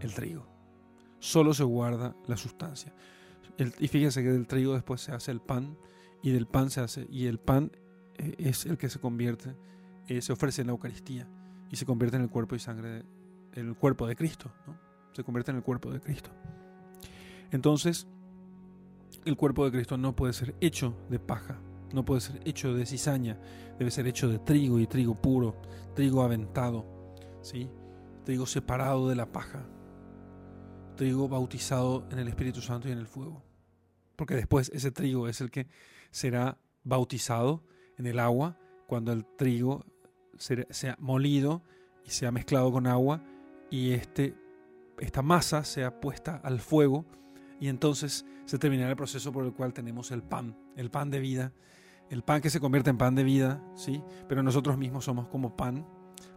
[0.01, 0.47] el trigo,
[1.19, 2.95] solo se guarda la sustancia.
[3.79, 5.77] y fíjense que del trigo después se hace el pan
[6.23, 7.71] y del pan se hace, y el pan
[8.17, 9.57] eh, es el que se convierte,
[10.07, 11.29] eh, se ofrece en la Eucaristía
[11.71, 13.05] y se convierte en el cuerpo y sangre,
[13.55, 14.51] en el cuerpo de Cristo,
[15.13, 16.31] se convierte en el cuerpo de Cristo.
[17.51, 18.07] Entonces,
[19.25, 21.59] el cuerpo de Cristo no puede ser hecho de paja,
[21.93, 23.39] no puede ser hecho de cizaña,
[23.79, 25.57] debe ser hecho de trigo y trigo puro,
[25.95, 26.87] trigo aventado,
[27.43, 27.71] ¿sí?
[28.25, 29.67] trigo separado de la paja,
[31.01, 33.43] trigo bautizado en el Espíritu Santo y en el fuego.
[34.17, 35.67] Porque después ese trigo es el que
[36.11, 37.65] será bautizado
[37.97, 39.87] en el agua cuando el trigo
[40.37, 41.63] sea molido
[42.05, 43.23] y sea mezclado con agua
[43.71, 44.35] y este,
[44.99, 47.07] esta masa sea puesta al fuego
[47.59, 51.21] y entonces se terminará el proceso por el cual tenemos el pan, el pan de
[51.21, 51.55] vida,
[52.11, 54.03] el pan que se convierte en pan de vida, ¿sí?
[54.29, 55.87] Pero nosotros mismos somos como pan,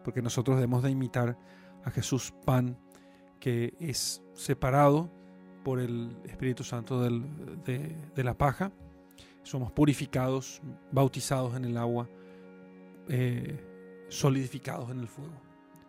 [0.05, 1.37] porque nosotros debemos de imitar
[1.83, 2.77] a Jesús pan
[3.43, 5.11] que es separado
[5.65, 8.71] por el Espíritu Santo de, la paja.
[9.41, 10.61] Somos purificados,
[10.93, 12.07] bautizados en el agua,
[13.09, 15.33] eh, solidificados en el fuego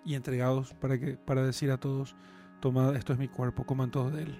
[0.05, 2.17] y entregados para, que, para decir a todos,
[2.59, 4.38] tomad, esto es mi cuerpo, coman todos de él.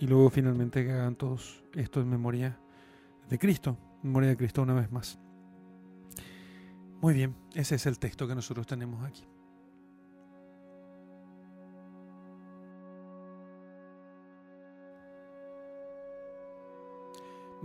[0.00, 2.58] Y luego finalmente que hagan todos esto en memoria
[3.28, 5.18] de Cristo memoria de Cristo una vez más.
[7.02, 9.26] Muy bien, ese es el texto que nosotros tenemos aquí.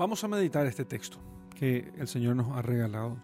[0.02, 1.20] Vamos a meditar este texto
[1.60, 3.22] que el Señor nos ha regalado.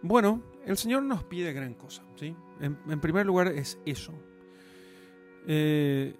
[0.00, 2.04] Bueno, el Señor nos pide gran cosa.
[2.14, 2.36] ¿sí?
[2.60, 4.12] En, primer lugar es eso.
[5.48, 6.14] Eh,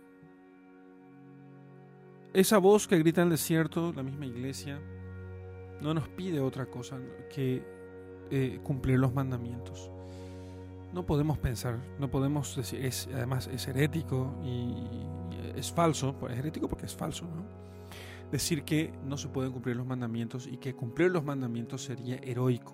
[2.32, 4.80] esa voz que grita en el desierto, la misma iglesia,
[5.80, 6.98] no nos pide otra cosa
[7.32, 7.62] que
[8.28, 9.88] eh, cumplir los mandamientos.
[10.92, 14.74] No podemos pensar, no podemos decir, es, además es herético y,
[15.56, 17.41] es falso, es herético porque es falso, ¿no?
[18.32, 22.72] Decir que no se pueden cumplir los mandamientos y que cumplir los mandamientos sería heroico.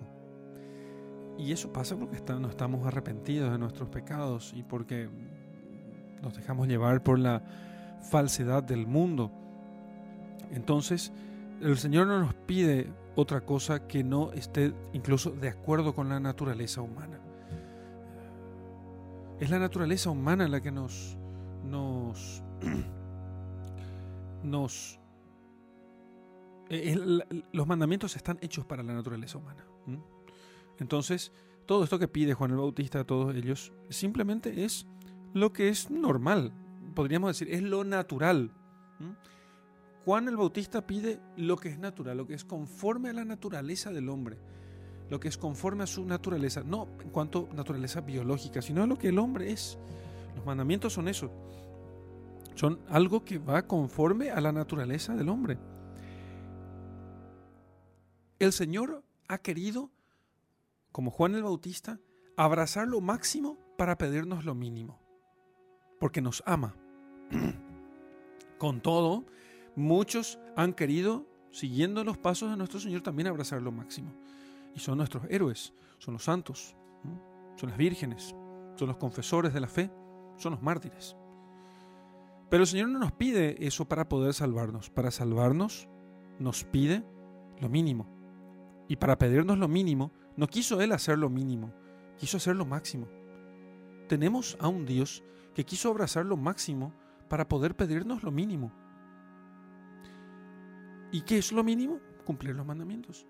[1.37, 5.09] Y eso pasa porque no estamos arrepentidos de nuestros pecados y porque
[6.21, 7.43] nos dejamos llevar por la
[8.09, 9.31] falsedad del mundo.
[10.51, 11.13] Entonces,
[11.61, 16.19] el Señor no nos pide otra cosa que no esté incluso de acuerdo con la
[16.19, 17.19] naturaleza humana.
[19.39, 21.17] Es la naturaleza humana la que nos,
[21.63, 22.43] nos,
[24.43, 24.98] nos
[27.51, 29.65] los mandamientos están hechos para la naturaleza humana.
[30.77, 31.31] Entonces,
[31.65, 34.87] todo esto que pide Juan el Bautista a todos ellos simplemente es
[35.33, 36.53] lo que es normal,
[36.95, 38.51] podríamos decir, es lo natural.
[40.05, 43.91] Juan el Bautista pide lo que es natural, lo que es conforme a la naturaleza
[43.91, 44.37] del hombre,
[45.09, 48.87] lo que es conforme a su naturaleza, no en cuanto a naturaleza biológica, sino a
[48.87, 49.77] lo que el hombre es.
[50.35, 51.31] Los mandamientos son eso,
[52.55, 55.57] son algo que va conforme a la naturaleza del hombre.
[58.39, 59.91] El Señor ha querido,
[60.93, 61.99] como Juan el Bautista,
[62.37, 64.97] abrazar lo máximo para pedirnos lo mínimo,
[65.99, 66.73] porque nos ama.
[68.57, 69.25] Con todo,
[69.75, 74.13] muchos han querido, siguiendo los pasos de nuestro Señor, también abrazar lo máximo.
[74.73, 76.77] Y son nuestros héroes, son los santos,
[77.57, 78.33] son las vírgenes,
[78.75, 79.91] son los confesores de la fe,
[80.37, 81.17] son los mártires.
[82.49, 84.89] Pero el Señor no nos pide eso para poder salvarnos.
[84.89, 85.89] Para salvarnos
[86.39, 87.03] nos pide
[87.59, 88.18] lo mínimo.
[88.89, 91.71] Y para pedirnos lo mínimo, no quiso Él hacer lo mínimo,
[92.17, 93.07] quiso hacer lo máximo.
[94.09, 95.23] Tenemos a un Dios
[95.53, 96.91] que quiso abrazar lo máximo
[97.29, 98.73] para poder pedirnos lo mínimo.
[101.11, 101.99] ¿Y qué es lo mínimo?
[102.25, 103.27] Cumplir los mandamientos.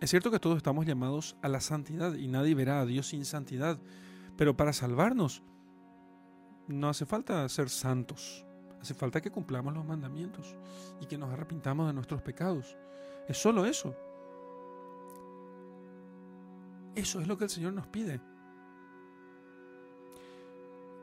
[0.00, 3.24] Es cierto que todos estamos llamados a la santidad y nadie verá a Dios sin
[3.24, 3.78] santidad,
[4.36, 5.42] pero para salvarnos
[6.66, 8.44] no hace falta ser santos,
[8.80, 10.56] hace falta que cumplamos los mandamientos
[11.00, 12.76] y que nos arrepintamos de nuestros pecados.
[13.28, 13.94] Es solo eso.
[16.94, 18.20] Eso es lo que el Señor nos pide.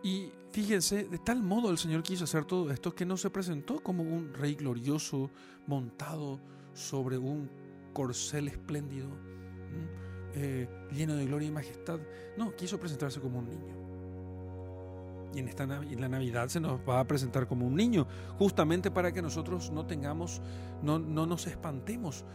[0.03, 3.81] Y fíjense, de tal modo el Señor quiso hacer todo esto que no se presentó
[3.81, 5.29] como un rey glorioso
[5.67, 6.39] montado
[6.73, 7.49] sobre un
[7.93, 9.09] corcel espléndido,
[10.33, 11.99] eh, lleno de gloria y majestad.
[12.37, 13.75] No, quiso presentarse como un niño.
[15.33, 18.91] Y en, esta, en la Navidad se nos va a presentar como un niño, justamente
[18.91, 20.41] para que nosotros no tengamos,
[20.81, 22.25] no, no nos espantemos.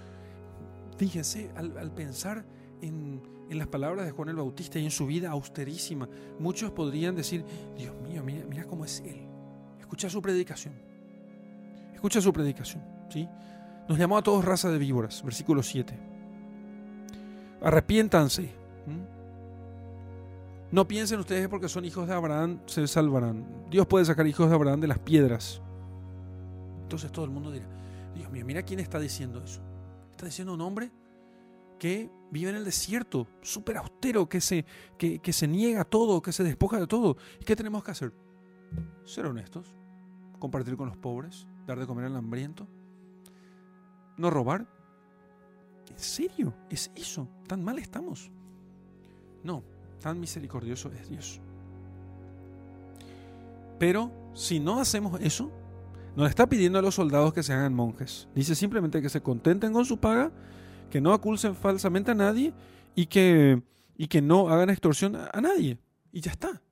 [0.97, 2.47] Fíjense, al pensar
[2.83, 6.09] en, las palabras de Juan el Bautista y en su vida austerísima.
[6.39, 7.45] Muchos podrían decir,
[7.77, 9.27] Dios mío, mira, mira cómo es Él.
[9.79, 10.75] Escucha su predicación.
[11.95, 12.83] Escucha su predicación.
[13.09, 13.29] ¿sí?
[13.89, 15.99] Nos llamó a todos raza de víboras, versículo 7.
[17.63, 18.67] Arrepiéntanse.
[20.73, 23.47] No piensen ustedes porque son hijos de Abraham, se salvarán.
[23.71, 25.61] Dios puede sacar hijos de Abraham de las piedras.
[26.83, 27.67] Entonces todo el mundo dirá,
[28.15, 29.61] Dios mío, mira quién está diciendo eso.
[30.11, 30.91] Está diciendo un hombre
[31.79, 34.65] que vive en el desierto, súper austero, que se,
[34.99, 37.17] que, se niega todo, que se despoja de todo.
[37.41, 38.13] ¿Y qué tenemos que hacer?
[39.05, 39.75] Ser honestos,
[40.39, 42.67] compartir con los pobres, dar de comer al hambriento,
[44.17, 44.67] no robar.
[45.91, 46.55] ¿En serio?
[46.69, 47.29] ¿Es eso?
[47.47, 48.31] ¿Tan mal estamos?
[49.45, 49.63] No,
[50.01, 51.41] tan misericordioso es Dios.
[53.79, 55.53] Pero si no hacemos eso,
[56.17, 58.27] nos está pidiendo a los soldados que se hagan monjes.
[58.35, 60.33] Dice simplemente que se contenten con su paga
[60.91, 62.53] que no acusen falsamente a nadie
[62.95, 63.63] y que,
[63.97, 65.79] y que no hagan extorsión a, nadie.
[66.13, 66.63] Y ya está.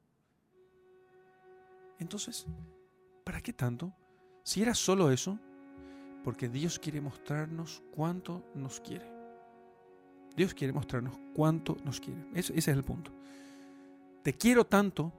[1.98, 2.46] Entonces,
[3.24, 3.92] ¿para qué tanto?
[4.42, 5.38] Si era solo eso,
[6.22, 9.12] porque Dios quiere mostrarnos cuánto nos quiere.
[10.36, 12.26] Dios quiere mostrarnos cuánto nos quiere.
[12.34, 13.12] Ese, es el punto.
[14.22, 15.12] Te quiero tanto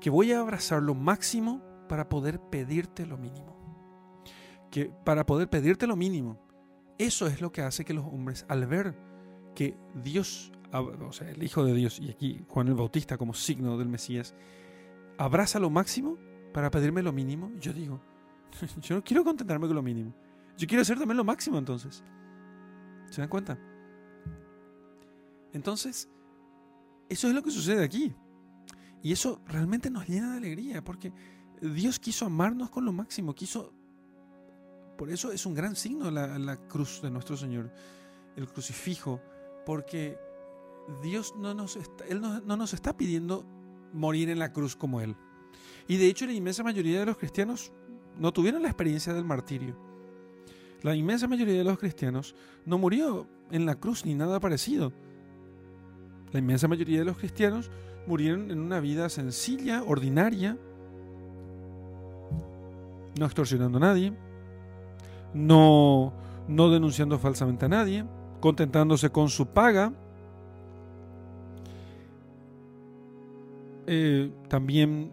[0.00, 3.56] que voy a abrazar lo máximo para poder pedirte lo mínimo.
[4.70, 6.47] Que para poder pedirte lo mínimo
[6.98, 8.94] eso es lo que hace que los hombres, al ver
[9.54, 13.78] que Dios, o sea, el Hijo de Dios, y aquí Juan el Bautista como signo
[13.78, 14.34] del Mesías,
[15.16, 16.18] abraza lo máximo
[16.52, 18.00] para pedirme lo mínimo, yo digo,
[18.80, 20.14] yo no quiero contentarme con lo mínimo.
[20.56, 22.02] Yo quiero hacer también lo máximo entonces.
[23.10, 23.58] ¿Se dan cuenta?
[25.52, 26.08] Entonces,
[27.08, 28.14] eso es lo que sucede aquí.
[29.02, 31.12] Y eso realmente nos llena de alegría, porque
[31.62, 33.72] Dios quiso amarnos con lo máximo, quiso
[34.98, 37.70] por eso es un gran signo la, cruz de nuestro Señor,
[38.34, 39.22] el crucifijo,
[39.64, 40.18] porque
[41.02, 43.46] Dios no nos, está, él no, nos está pidiendo
[43.92, 45.14] morir en la cruz como Él.
[45.86, 47.72] Y de hecho la inmensa mayoría de los cristianos
[48.18, 49.76] no tuvieron la experiencia del martirio.
[50.82, 52.34] La inmensa mayoría de los cristianos
[52.66, 54.92] no murió en la cruz ni nada parecido.
[56.32, 57.70] La inmensa mayoría de los cristianos
[58.08, 60.58] murieron en una vida sencilla, ordinaria,
[63.16, 64.12] no extorsionando a nadie,
[65.34, 66.12] no,
[66.48, 68.04] no denunciando falsamente a nadie,
[68.40, 69.92] contentándose con su paga,
[73.86, 75.12] eh, también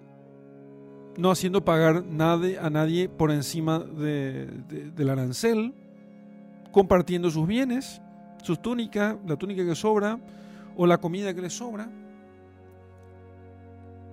[1.18, 4.48] no haciendo pagar nada a nadie por encima de,
[4.96, 5.74] del arancel,
[6.72, 8.02] compartiendo sus bienes,
[8.44, 10.20] sus túnicas, la túnica que sobra
[10.76, 11.90] o la comida que le sobra.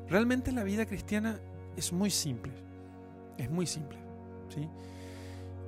[0.09, 1.41] Realmente la vida cristiana
[1.77, 2.53] es muy simple,
[3.39, 3.99] es muy simple.
[4.49, 4.69] ¿sí?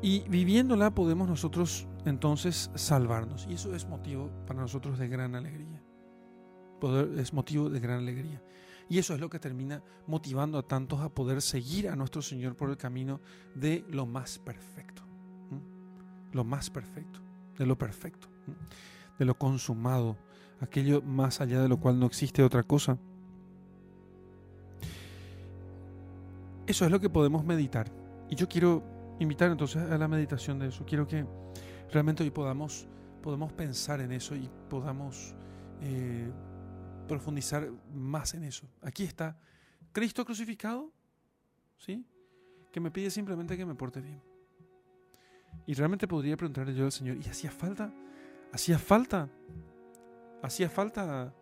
[0.04, 3.46] Y viviéndola podemos nosotros entonces salvarnos.
[3.48, 5.82] Y eso es motivo para nosotros de gran alegría.
[7.16, 8.42] Es motivo de gran alegría.
[8.90, 12.54] Y eso es lo que termina motivando a tantos a poder seguir a nuestro Señor
[12.54, 13.22] por el camino
[13.54, 15.00] de lo más perfecto.
[16.32, 17.20] Lo más perfecto,
[17.56, 18.28] de lo perfecto,
[19.18, 20.18] de lo consumado,
[20.60, 22.98] aquello más allá de lo cual no existe otra cosa.
[26.66, 27.90] Eso es lo que podemos meditar.
[28.28, 30.84] Y yo quiero invitar entonces a la meditación de eso.
[30.84, 31.26] Quiero que
[31.92, 32.86] realmente hoy podamos,
[33.22, 35.34] podamos pensar en eso y podamos
[35.80, 36.30] eh,
[37.06, 38.68] profundizar más en eso.
[38.82, 39.38] Aquí está
[39.92, 40.90] Cristo crucificado,
[41.78, 42.04] ¿sí?
[42.72, 44.20] Que me pide simplemente que me porte bien.
[45.66, 47.92] Y realmente podría preguntarle yo al Señor, ¿y hacía falta?
[48.52, 49.30] ¿Hacía falta?
[50.42, 51.32] ¿Hacía falta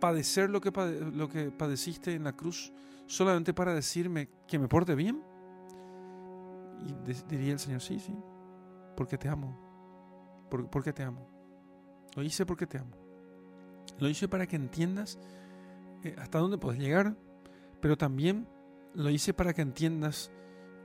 [0.00, 0.70] padecer lo que,
[1.14, 2.72] lo que padeciste en la cruz
[3.06, 5.22] solamente para decirme que me porte bien?
[6.86, 8.14] Y diría el Señor, sí, sí,
[8.96, 9.56] porque te amo.
[10.48, 11.28] porque te amo.
[12.16, 12.96] Lo hice porque te amo.
[13.98, 15.18] Lo hice para que entiendas
[16.02, 17.16] eh, hasta dónde puedes llegar,
[17.80, 18.48] pero también
[18.94, 20.30] lo hice para que entiendas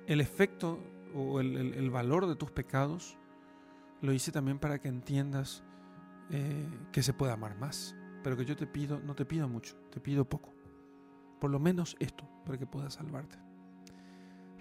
[0.08, 0.80] el efecto
[1.16, 3.18] o el, valor de tus pecados.
[4.02, 5.64] Lo hice también para que entiendas
[6.30, 9.76] eh, que se puede amar más, pero que yo te pido, no te pido mucho,
[9.90, 10.54] te pido poco.
[11.40, 13.38] Por lo menos esto, para que puedas salvarte.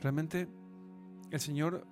[0.01, 0.49] Realmente
[1.35, 1.85] el Señor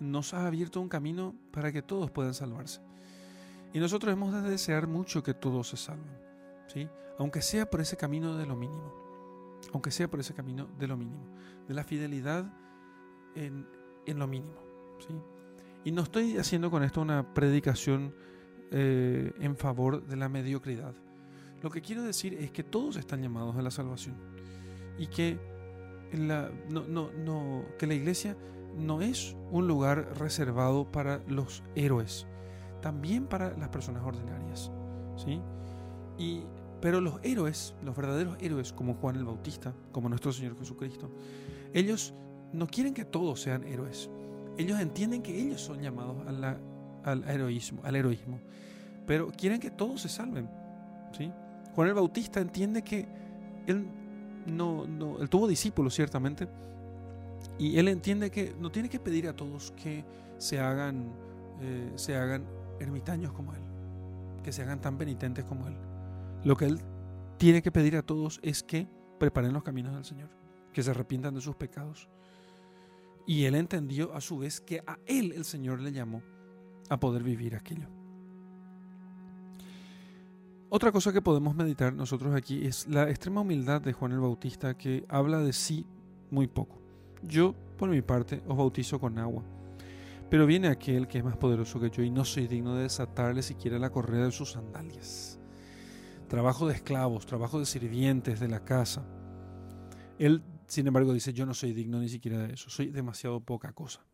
[0.00, 2.80] nos ha abierto un camino para que todos puedan salvarse.
[3.74, 6.16] Y nosotros hemos de desear mucho que todos se salven,
[6.68, 6.88] ¿sí?
[7.18, 8.92] aunque sea por ese camino de lo mínimo,
[9.72, 11.26] aunque sea por ese camino de lo mínimo,
[11.68, 12.50] de la fidelidad
[13.34, 13.66] en,
[14.06, 14.60] lo mínimo.
[15.06, 15.14] ¿sí?
[15.84, 18.14] Y no estoy haciendo con esto una predicación
[18.70, 20.94] eh, en favor de la mediocridad.
[21.62, 24.16] Lo que quiero decir es que todos están llamados a la salvación
[24.98, 25.38] y que
[26.12, 28.36] la, no, no, no, que la iglesia
[28.76, 32.26] no es un lugar reservado para los héroes,
[32.80, 34.70] también para las personas ordinarias.
[35.16, 35.40] ¿sí?
[36.18, 36.42] Y,
[36.80, 41.10] pero los héroes, los verdaderos héroes como Juan el Bautista, como nuestro Señor Jesucristo,
[41.72, 42.14] ellos
[42.52, 44.10] no quieren que todos sean héroes.
[44.58, 48.40] Ellos entienden que ellos son llamados al heroísmo, al heroísmo,
[49.06, 50.48] pero quieren que todos se salven.
[51.16, 51.32] ¿sí?
[51.74, 53.06] Juan el Bautista entiende que
[53.66, 53.86] él
[54.46, 56.48] no, no, él tuvo discípulos ciertamente,
[57.58, 60.04] y él entiende que no tiene que pedir a todos que
[60.38, 61.12] se hagan,
[61.60, 62.44] eh, se hagan
[62.80, 63.62] ermitaños como Él,
[64.42, 65.76] que se hagan tan penitentes como Él.
[66.44, 66.80] Lo que Él
[67.38, 68.88] tiene que pedir a todos es que
[69.18, 70.30] preparen los caminos del Señor,
[70.72, 72.08] que se arrepientan de sus pecados.
[73.26, 76.22] Y Él entendió a su vez que a Él el Señor le llamó
[76.88, 77.88] a poder vivir aquello.
[80.68, 84.76] Otra cosa que podemos meditar nosotros aquí es la extrema humildad de Juan el Bautista
[84.76, 85.86] que habla de sí
[86.30, 86.81] muy poco.
[87.22, 89.44] Yo, por mi parte, os bautizo con agua
[90.32, 93.42] pero viene aquel que es más poderoso que yo y no soy digno de desatarle
[93.42, 95.38] siquiera la correa de sus sandalias.
[96.26, 99.06] Trabajo de esclavos, trabajo de sirvientes de la casa.
[100.18, 103.74] Él, sin embargo, dice, yo no soy digno ni siquiera de eso, soy demasiado poca
[103.74, 104.06] cosa.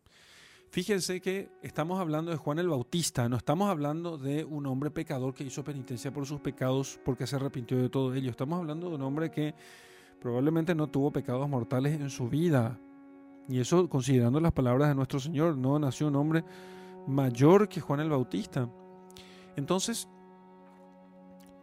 [0.71, 5.33] Fíjense que estamos hablando de Juan el Bautista, no estamos hablando de un hombre pecador
[5.33, 8.29] que hizo penitencia por sus pecados porque se arrepintió de todo ello.
[8.29, 9.55] Estamos hablando de un hombre que
[10.19, 12.77] probablemente no tuvo pecados mortales en su vida,
[13.49, 16.43] y eso considerando las palabras de nuestro Señor, no nació un hombre
[17.07, 18.69] mayor que Juan el Bautista.
[19.55, 20.07] Entonces,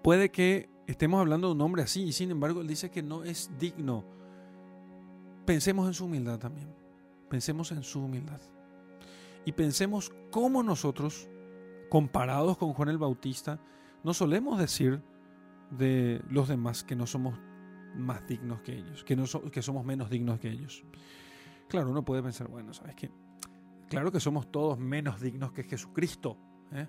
[0.02, 3.22] puede que estemos hablando de un hombre así y sin embargo él dice que no
[3.22, 4.04] es digno.
[5.46, 6.74] Pensemos en su humildad también.
[7.30, 8.40] Pensemos en su humildad.
[9.44, 11.28] Y pensemos cómo nosotros,
[11.88, 13.60] comparados con Juan el Bautista,
[14.02, 15.00] no solemos decir
[15.70, 17.38] de los demás que no somos
[17.94, 20.84] más dignos que ellos, que, no que somos menos dignos que ellos.
[21.68, 23.10] Claro, uno puede pensar, bueno, ¿sabes qué?
[23.88, 26.36] Claro que somos todos menos dignos que Jesucristo.
[26.72, 26.86] ¿eh?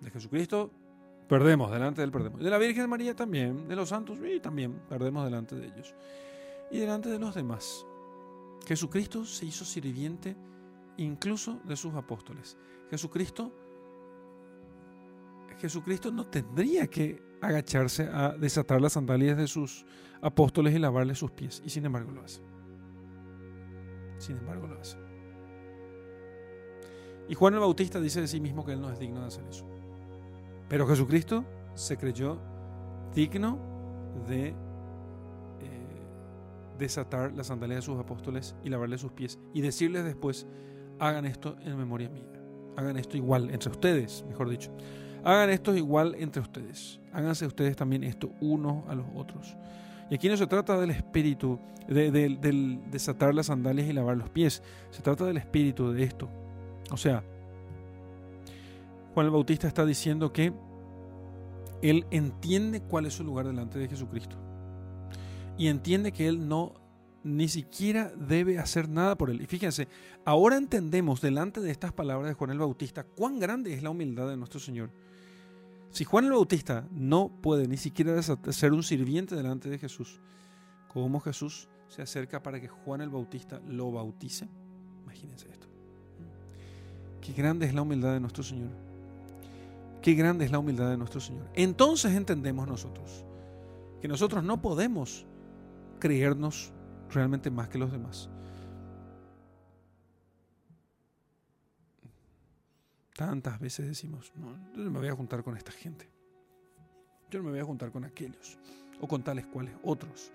[0.00, 0.70] De Jesucristo
[1.28, 2.40] perdemos, delante de perdemos.
[2.40, 5.94] De la Virgen María también, de los santos también perdemos delante de ellos.
[6.70, 7.84] Y delante de los demás.
[8.66, 10.36] Jesucristo se hizo sirviente
[10.98, 12.56] incluso de sus apóstoles.
[12.90, 13.52] Jesucristo,
[15.58, 19.84] Jesucristo no tendría que agacharse a desatar las sandalias de sus
[20.20, 22.42] apóstoles y lavarle sus pies, y sin embargo lo hace.
[24.20, 24.98] Sin embargo, lo hace.
[27.28, 29.44] Y Juan el Bautista dice de sí mismo que él no es digno de hacer
[29.48, 29.64] eso.
[30.68, 31.44] Pero Jesucristo
[31.74, 32.38] se creyó
[33.14, 33.58] digno
[34.28, 34.54] de eh,
[36.78, 40.46] desatar las sandalias de sus apóstoles y lavarle sus pies y decirles después,
[40.98, 42.30] hagan esto en memoria mía.
[42.76, 44.70] Hagan esto igual entre ustedes, mejor dicho.
[45.24, 47.00] Hagan esto igual entre ustedes.
[47.12, 49.56] Háganse ustedes también esto unos a los otros.
[50.10, 54.28] Y aquí no se trata del espíritu, de, del desatar las sandalias y lavar los
[54.28, 54.62] pies.
[54.90, 56.28] Se trata del espíritu de esto.
[56.90, 57.22] O sea,
[59.14, 60.52] Juan el Bautista está diciendo que
[61.82, 64.36] él entiende cuál es su lugar delante de Jesucristo.
[65.56, 66.74] Y entiende que él no
[67.22, 69.40] ni siquiera debe hacer nada por él.
[69.42, 69.88] Y fíjense,
[70.24, 74.28] ahora entendemos delante de estas palabras de Juan el Bautista cuán grande es la humildad
[74.28, 74.90] de nuestro Señor.
[75.90, 80.20] Si Juan el Bautista no puede ni siquiera ser un sirviente delante de Jesús,
[80.88, 84.48] ¿cómo Jesús se acerca para que Juan el Bautista lo bautice?
[85.02, 85.66] Imagínense esto.
[87.20, 88.70] Qué grande es la humildad de nuestro Señor.
[90.00, 91.48] Qué grande es la humildad de nuestro Señor.
[91.54, 93.24] Entonces entendemos nosotros
[94.00, 95.26] que nosotros no podemos
[95.98, 96.72] creernos
[97.10, 98.30] realmente más que los demás.
[103.20, 106.08] Tantas veces decimos, no, yo no me voy a juntar con esta gente.
[107.30, 108.58] Yo no me voy a juntar con aquellos
[108.98, 110.32] o con tales cuales otros.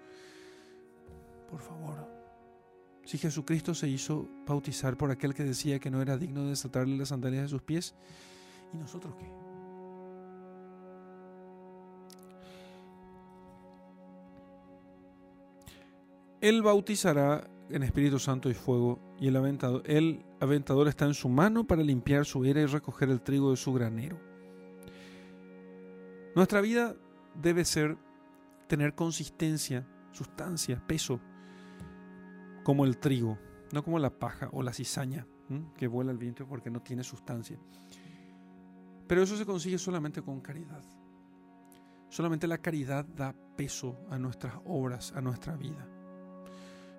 [1.49, 2.07] Por favor,
[3.03, 6.95] si Jesucristo se hizo bautizar por aquel que decía que no era digno de desatarle
[6.95, 7.95] las sandalias de sus pies,
[8.71, 9.31] ¿y nosotros qué?
[16.39, 21.29] Él bautizará en Espíritu Santo y fuego, y el aventador, el aventador está en su
[21.29, 24.19] mano para limpiar su era y recoger el trigo de su granero.
[26.35, 26.95] Nuestra vida
[27.33, 27.97] debe ser
[28.67, 31.19] tener consistencia, sustancia, peso,
[32.63, 33.37] como el trigo,
[33.71, 35.27] no como la paja o la cizaña
[35.77, 37.57] que vuela el viento porque no tiene sustancia.
[39.07, 40.83] Pero eso se consigue solamente con caridad.
[42.09, 45.87] Solamente la caridad da peso a nuestras obras, a nuestra vida.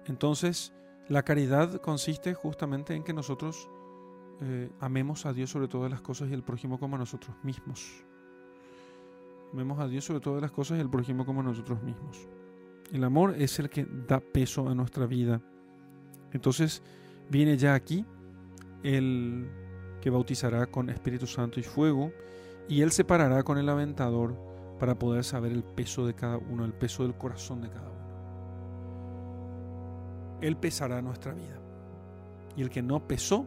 [0.08, 0.72] Entonces,
[1.08, 3.68] la caridad consiste justamente en que nosotros
[4.40, 8.04] eh, amemos a Dios sobre todas las cosas y el prójimo como a nosotros mismos.
[9.52, 12.28] Amemos a Dios sobre todas las cosas y el prójimo como a nosotros mismos.
[12.92, 15.40] El amor es el que da peso a nuestra vida.
[16.32, 16.82] Entonces,
[17.30, 18.04] viene ya aquí
[18.82, 19.48] el
[20.00, 22.12] que bautizará con Espíritu Santo y fuego,
[22.68, 24.36] y él separará con el aventador
[24.78, 27.95] para poder saber el peso de cada uno, el peso del corazón de cada uno.
[30.40, 31.60] Él pesará nuestra vida.
[32.56, 33.46] Y el que no pesó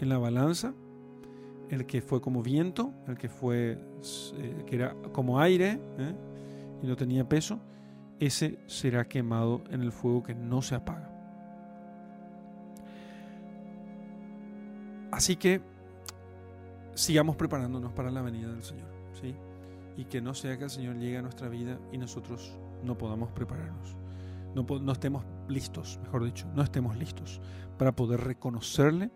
[0.00, 0.74] en la balanza,
[1.68, 3.78] el que fue como viento, el que fue
[4.38, 6.14] eh, que era como aire ¿eh?
[6.82, 7.60] y no tenía peso,
[8.18, 11.08] ese será quemado en el fuego que no se apaga.
[15.12, 15.60] Así que
[16.94, 18.88] sigamos preparándonos para la venida del Señor,
[19.20, 19.34] ¿sí?
[19.96, 23.30] Y que no sea que el Señor llegue a nuestra vida y nosotros no podamos
[23.32, 23.99] prepararnos
[24.54, 27.40] no, estemos listos, mejor dicho, no estemos listos
[27.78, 29.10] para poder reconocerle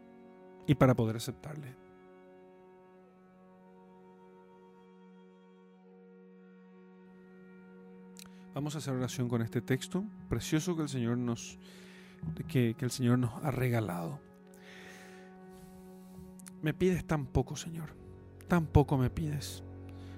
[0.67, 1.77] y para poder aceptarle.
[8.55, 11.59] Vamos a hacer oración con este texto precioso que el Señor nos,
[12.49, 14.21] que, que el Señor nos ha regalado.
[16.63, 17.91] Me pides tan poco, Señor,
[18.47, 19.65] tan poco me pides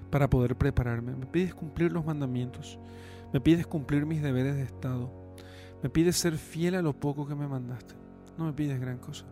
[0.09, 1.15] para poder prepararme.
[1.15, 2.79] Me pides cumplir los mandamientos.
[3.33, 5.11] Me pides cumplir mis deberes de Estado.
[5.83, 7.95] Me pides ser fiel a lo poco que me mandaste.
[8.37, 9.25] No me pides gran cosa.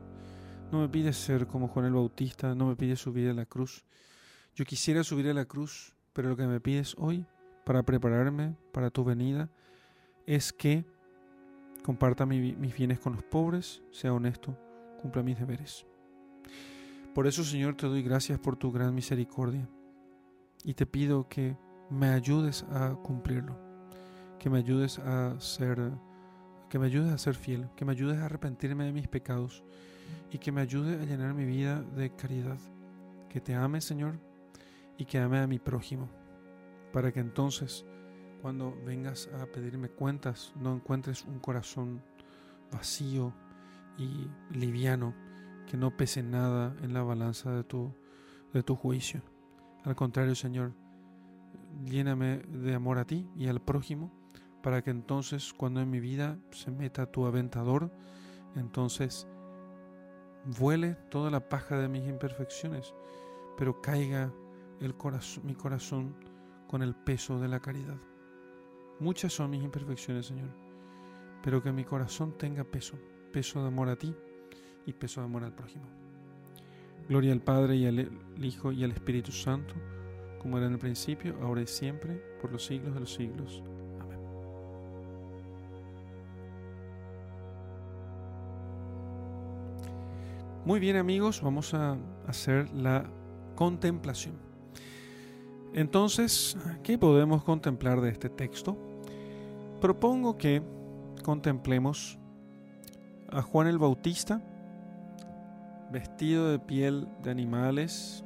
[0.71, 2.53] No me pides ser como Juan el Bautista.
[2.55, 3.85] No me pides subir a la cruz.
[4.53, 7.25] Yo quisiera subir a la cruz, pero lo que me pides hoy
[7.65, 9.49] para prepararme para tu venida
[10.25, 10.85] es que
[11.83, 14.57] comparta mis bienes con los pobres, sea honesto,
[15.01, 15.85] cumpla mis deberes.
[17.13, 19.69] Por eso, Señor, te doy gracias por tu gran misericordia
[20.63, 21.57] y te pido que
[21.89, 23.64] me ayudes a cumplirlo
[24.39, 25.91] que me ayudes a ser,
[26.69, 29.63] que me ayudes a ser fiel, que me ayudes a arrepentirme de mis pecados
[30.31, 32.57] y que me ayude a llenar mi vida de caridad.
[33.29, 34.19] Que te ame, Señor,
[34.97, 36.09] y que ame a mi prójimo,
[36.93, 37.85] para que entonces,
[38.41, 42.01] cuando vengas a pedirme cuentas, no encuentres un corazón
[42.71, 43.33] vacío
[43.97, 44.27] y
[44.57, 45.13] liviano,
[45.69, 47.93] que no pese nada en la balanza de tu,
[48.53, 49.21] de tu juicio.
[49.83, 50.73] Al contrario, Señor,
[51.83, 54.24] lléname de amor a ti y al prójimo
[54.65, 57.91] para que entonces cuando en mi vida se meta tu aventador,
[58.55, 59.27] entonces
[60.57, 62.95] vuele toda la paja de mis imperfecciones,
[63.59, 64.33] pero caiga
[64.81, 66.15] el corazón, mi corazón
[66.67, 67.97] con el peso de la caridad.
[68.99, 70.49] Muchas son mis imperfecciones, Señor,
[71.43, 72.97] pero que mi corazón tenga peso,
[73.31, 74.15] peso de amor a ti
[74.87, 75.85] y peso de amor al prójimo.
[77.07, 78.09] Gloria al Padre y al
[78.41, 79.75] Hijo y al Espíritu Santo,
[80.39, 83.61] como era en el principio, ahora y siempre, por los siglos de los siglos.
[90.65, 91.95] Muy bien amigos, vamos a
[92.27, 93.05] hacer la
[93.55, 94.33] contemplación.
[95.73, 98.75] Entonces, ¿qué podemos contemplar de este texto?
[99.79, 100.63] propongo que
[101.23, 102.17] contemplemos
[103.29, 104.41] a Juan el Bautista
[105.91, 108.23] vestido de piel de animales,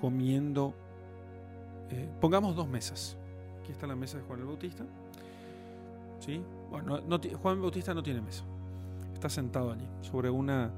[0.00, 0.74] comiendo,
[1.90, 3.16] eh, pongamos dos mesas.
[3.60, 4.84] Aquí está la mesa de Juan el Bautista.
[6.20, 6.40] ¿Sí?
[6.70, 7.00] Bueno,
[7.42, 8.44] Juan el Bautista no tiene mesa.
[9.12, 10.70] Está sentado allí, sobre una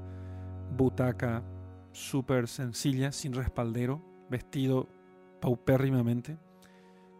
[0.75, 1.43] butaca
[1.91, 4.89] súper sencilla, sin respaldero, vestido
[5.39, 6.37] paupérrimamente,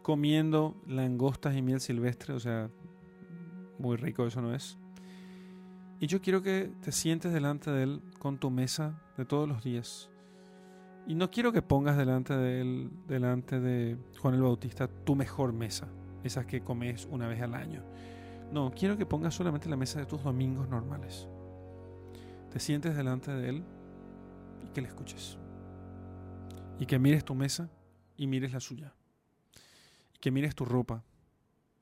[0.02, 2.70] comiendo langostas y miel silvestre, o sea,
[3.80, 4.78] muy rico eso no es.
[6.00, 9.64] Y yo quiero que te sientes delante de Él con tu mesa de todos los
[9.64, 10.10] días.
[11.08, 15.54] Y no quiero que pongas delante de Él, delante de Juan el Bautista, tu mejor
[15.54, 15.88] mesa,
[16.24, 17.84] esas que comes una vez al año.
[18.52, 21.28] No, quiero que pongas solamente la mesa de tus domingos normales.
[22.54, 23.64] Te sientes delante de Él
[24.64, 25.40] y que le escuches.
[26.80, 27.68] Y que mires tu mesa
[28.16, 28.94] y mires la suya.
[30.14, 31.04] Y que mires tu ropa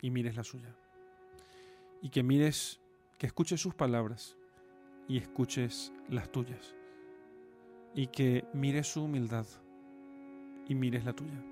[0.02, 0.74] y mires la suya.
[2.02, 2.80] Y que mires,
[3.18, 4.38] que escuches sus palabras
[5.10, 6.74] y escuches las tuyas.
[7.94, 9.46] Y que mires su humildad
[10.70, 11.44] y mires la tuya.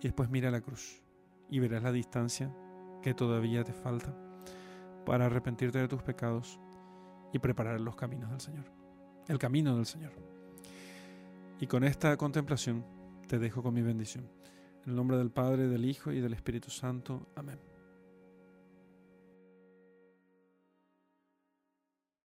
[0.00, 1.02] Y después mira la cruz
[1.50, 2.50] y verás la distancia
[3.02, 4.16] que todavía te falta
[5.04, 6.58] para arrepentirte de tus pecados
[7.32, 8.78] y preparar los caminos del Señor
[9.28, 10.12] el camino del Señor.
[11.60, 12.84] Y con esta contemplación
[13.26, 14.28] te dejo con mi bendición.
[14.84, 17.28] En el nombre del Padre, del Hijo y del Espíritu Santo.
[17.36, 17.67] Amén.